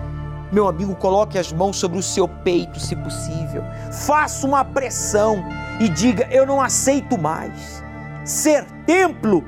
[0.53, 3.63] Meu amigo, coloque as mãos sobre o seu peito, se possível.
[4.05, 5.43] Faça uma pressão
[5.79, 7.83] e diga: Eu não aceito mais
[8.23, 9.43] ser templo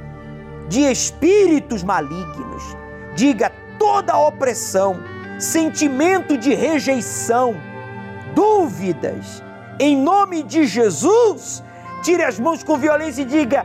[0.68, 2.64] de espíritos malignos.
[3.16, 5.00] Diga toda opressão,
[5.40, 7.56] sentimento de rejeição,
[8.34, 9.44] dúvidas.
[9.80, 11.64] Em nome de Jesus,
[12.02, 13.64] tire as mãos com violência e diga: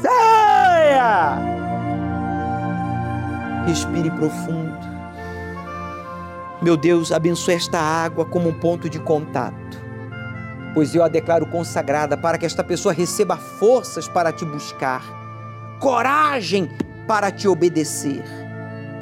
[0.00, 1.36] saia!
[3.66, 4.67] Respire profundo.
[6.60, 9.78] Meu Deus, abençoe esta água como um ponto de contato,
[10.74, 15.18] pois eu a declaro consagrada para que esta pessoa receba forças para te buscar
[15.78, 16.68] coragem
[17.06, 18.24] para te obedecer.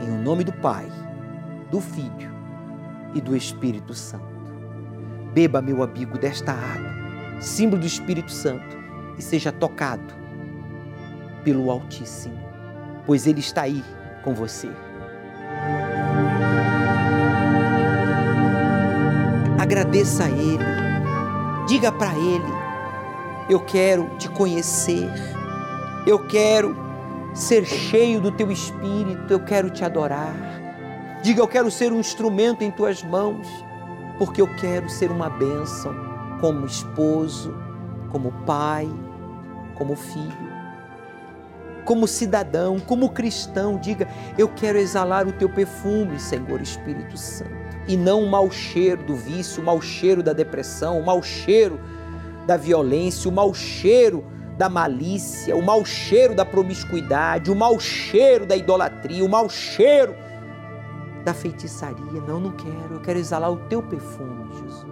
[0.02, 0.86] Em o nome do Pai,
[1.70, 2.30] do Filho
[3.14, 4.36] e do Espírito Santo.
[5.32, 8.76] Beba, meu amigo, desta água, símbolo do Espírito Santo,
[9.18, 10.14] e seja tocado
[11.42, 12.38] pelo Altíssimo,
[13.06, 13.82] pois Ele está aí
[14.22, 14.68] com você.
[19.66, 20.64] Agradeça a Ele,
[21.68, 22.52] diga para Ele:
[23.50, 25.10] Eu quero te conhecer
[26.06, 26.76] eu quero
[27.34, 30.32] ser cheio do teu espírito, eu quero te adorar.
[31.20, 33.48] Diga, eu quero ser um instrumento em tuas mãos,
[34.16, 35.92] porque eu quero ser uma bênção
[36.40, 37.52] como esposo,
[38.12, 38.88] como pai,
[39.74, 40.52] como filho,
[41.84, 43.76] como cidadão, como cristão.
[43.76, 44.06] Diga,
[44.38, 49.14] eu quero exalar o teu perfume, Senhor Espírito Santo, e não o mau cheiro do
[49.14, 51.78] vício, o mau cheiro da depressão, o mau cheiro
[52.46, 54.24] da violência, o mau cheiro
[54.56, 60.14] da malícia, o mau cheiro da promiscuidade, o mau cheiro da idolatria, o mau cheiro
[61.24, 62.20] da feitiçaria.
[62.26, 62.94] Não, não quero.
[62.94, 64.86] Eu quero exalar o teu perfume, Jesus.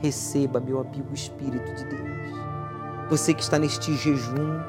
[0.00, 2.10] Receba, meu amigo, o Espírito de Deus.
[3.10, 4.60] Você que está neste jejum,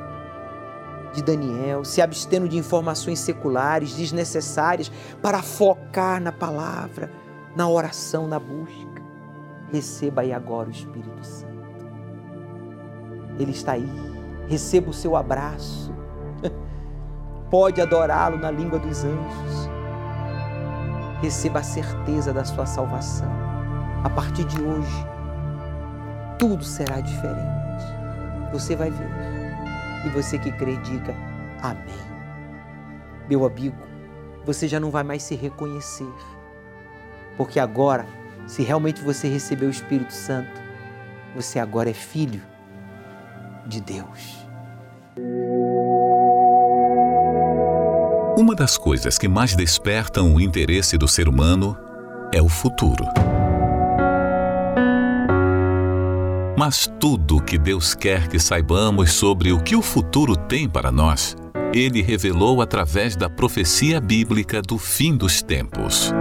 [1.13, 4.91] de Daniel, se abstendo de informações seculares desnecessárias
[5.21, 7.11] para focar na palavra,
[7.55, 9.01] na oração, na busca.
[9.71, 11.51] Receba aí agora o Espírito Santo.
[13.39, 13.89] Ele está aí.
[14.47, 15.93] Receba o seu abraço.
[17.49, 19.69] Pode adorá-lo na língua dos anjos.
[21.21, 23.31] Receba a certeza da sua salvação.
[24.03, 25.05] A partir de hoje,
[26.37, 27.85] tudo será diferente.
[28.51, 29.30] Você vai ver.
[30.05, 31.15] E você que crê, diga
[31.61, 32.11] amém.
[33.29, 33.77] Meu amigo,
[34.45, 36.11] você já não vai mais se reconhecer.
[37.37, 38.05] Porque agora,
[38.47, 40.61] se realmente você recebeu o Espírito Santo,
[41.35, 42.41] você agora é filho
[43.65, 44.45] de Deus.
[48.37, 51.77] Uma das coisas que mais despertam o interesse do ser humano
[52.33, 53.05] é o futuro.
[56.63, 60.91] Mas tudo o que Deus quer que saibamos sobre o que o futuro tem para
[60.91, 61.35] nós,
[61.73, 66.13] Ele revelou através da profecia bíblica do fim dos tempos.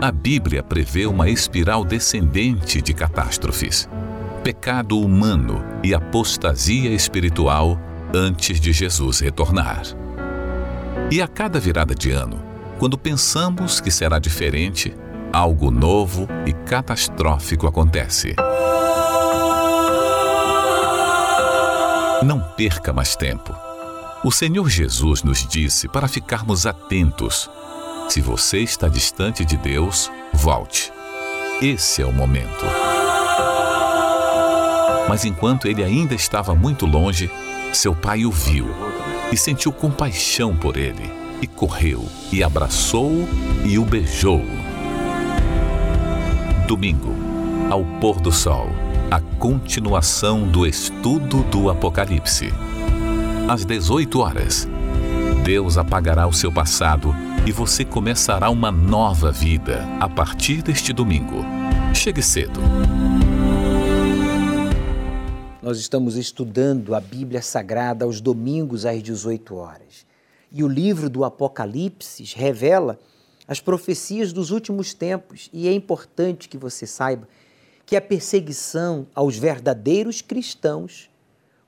[0.00, 3.86] A Bíblia prevê uma espiral descendente de catástrofes,
[4.42, 7.78] pecado humano e apostasia espiritual
[8.14, 9.82] antes de Jesus retornar.
[11.10, 12.42] E a cada virada de ano,
[12.78, 14.94] quando pensamos que será diferente,
[15.36, 18.34] algo novo e catastrófico acontece.
[22.22, 23.54] Não perca mais tempo.
[24.24, 27.50] O Senhor Jesus nos disse para ficarmos atentos.
[28.08, 30.90] Se você está distante de Deus, volte.
[31.60, 32.64] Esse é o momento.
[35.06, 37.30] Mas enquanto ele ainda estava muito longe,
[37.74, 38.68] seu pai o viu
[39.30, 41.12] e sentiu compaixão por ele,
[41.42, 43.28] e correu e abraçou-o
[43.66, 44.42] e o beijou.
[46.66, 47.14] Domingo,
[47.70, 48.66] ao pôr do sol,
[49.08, 52.52] a continuação do estudo do Apocalipse.
[53.48, 54.66] Às 18 horas,
[55.44, 57.14] Deus apagará o seu passado
[57.46, 61.44] e você começará uma nova vida a partir deste domingo.
[61.94, 62.58] Chegue cedo.
[65.62, 70.04] Nós estamos estudando a Bíblia Sagrada aos domingos às 18 horas.
[70.50, 72.98] E o livro do Apocalipse revela
[73.46, 75.48] as profecias dos últimos tempos.
[75.52, 77.28] E é importante que você saiba
[77.84, 81.08] que a perseguição aos verdadeiros cristãos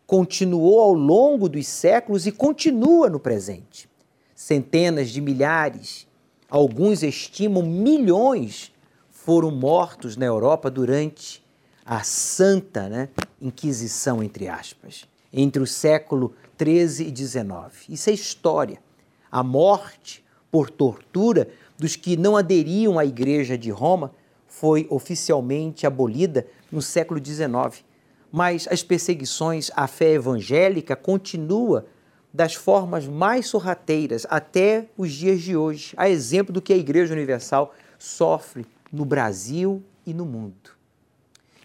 [0.07, 3.89] continuou ao longo dos séculos e continua no presente.
[4.35, 6.07] Centenas de milhares,
[6.51, 8.73] alguns estimam milhões,
[9.11, 11.45] foram mortos na Europa durante
[11.85, 13.09] a Santa né,
[13.41, 17.85] Inquisição, entre aspas, entre o século 13 e 19.
[17.89, 18.81] Isso é história.
[19.31, 21.49] A morte por tortura
[21.79, 24.13] dos que não aderiam à Igreja de Roma
[24.47, 27.85] foi oficialmente abolida no século XIX.
[28.31, 31.85] Mas as perseguições à fé evangélica continuam
[32.33, 37.15] das formas mais sorrateiras até os dias de hoje, a exemplo do que a Igreja
[37.15, 40.77] Universal sofre no Brasil e no mundo.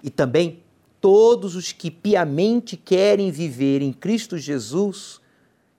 [0.02, 0.64] E também
[1.02, 5.20] todos os que piamente querem viver em Cristo Jesus,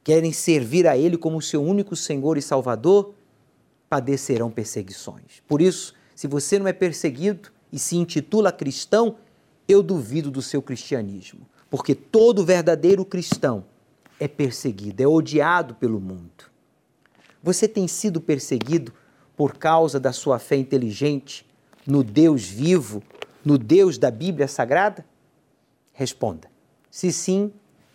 [0.03, 3.15] querem servir a Ele como seu único Senhor e Salvador,
[3.95, 5.41] padecerão perseguições.
[5.47, 9.19] Por isso, se você não é perseguido e se intitula cristão,
[9.69, 13.65] eu duvido do seu cristianismo, porque todo verdadeiro cristão
[14.19, 16.51] é perseguido, é odiado pelo mundo.
[17.41, 18.93] Você tem sido perseguido
[19.37, 21.47] por causa da sua fé inteligente
[21.87, 23.01] no Deus vivo,
[23.45, 25.07] no Deus da Bíblia Sagrada?
[25.93, 26.51] Responda.
[26.91, 27.53] Se sim,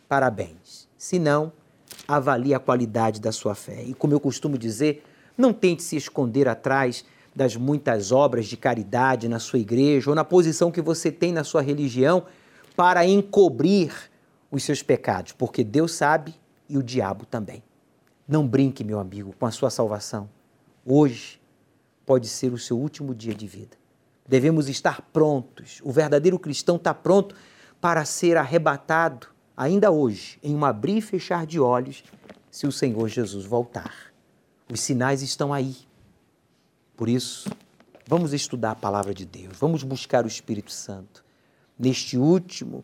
[0.07, 0.87] parabéns.
[0.97, 1.51] Se não,
[2.07, 3.83] avalie a qualidade da sua fé.
[3.83, 5.03] E como eu costumo dizer,
[5.39, 10.25] não tente se esconder atrás das muitas obras de caridade na sua igreja ou na
[10.25, 12.25] posição que você tem na sua religião
[12.75, 13.93] para encobrir
[14.51, 16.35] os seus pecados, porque Deus sabe
[16.67, 17.63] e o diabo também.
[18.27, 20.29] Não brinque, meu amigo, com a sua salvação.
[20.85, 21.39] Hoje
[22.05, 23.77] pode ser o seu último dia de vida.
[24.27, 25.79] Devemos estar prontos.
[25.83, 27.35] O verdadeiro cristão está pronto
[27.79, 32.03] para ser arrebatado ainda hoje, em um abrir e fechar de olhos,
[32.51, 34.08] se o Senhor Jesus voltar.
[34.71, 35.75] Os sinais estão aí.
[36.95, 37.49] Por isso,
[38.05, 41.25] vamos estudar a palavra de Deus, vamos buscar o Espírito Santo.
[41.77, 42.83] Neste último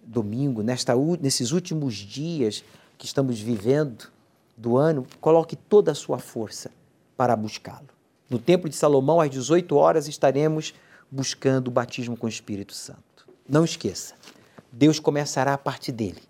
[0.00, 2.62] domingo, nesta, nesses últimos dias
[2.96, 4.10] que estamos vivendo
[4.56, 6.70] do ano, coloque toda a sua força
[7.16, 7.88] para buscá-lo.
[8.30, 10.72] No Templo de Salomão, às 18 horas, estaremos
[11.10, 13.26] buscando o batismo com o Espírito Santo.
[13.48, 14.14] Não esqueça,
[14.70, 16.22] Deus começará a parte dele,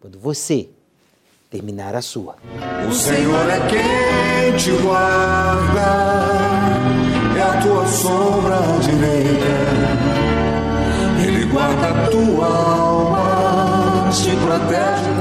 [0.00, 0.68] quando você
[1.50, 2.36] terminar a sua.
[2.88, 5.88] O Senhor é quem te guarda,
[7.36, 9.56] é a tua sombra direita.
[11.26, 15.15] Ele guarda a tua alma, te protege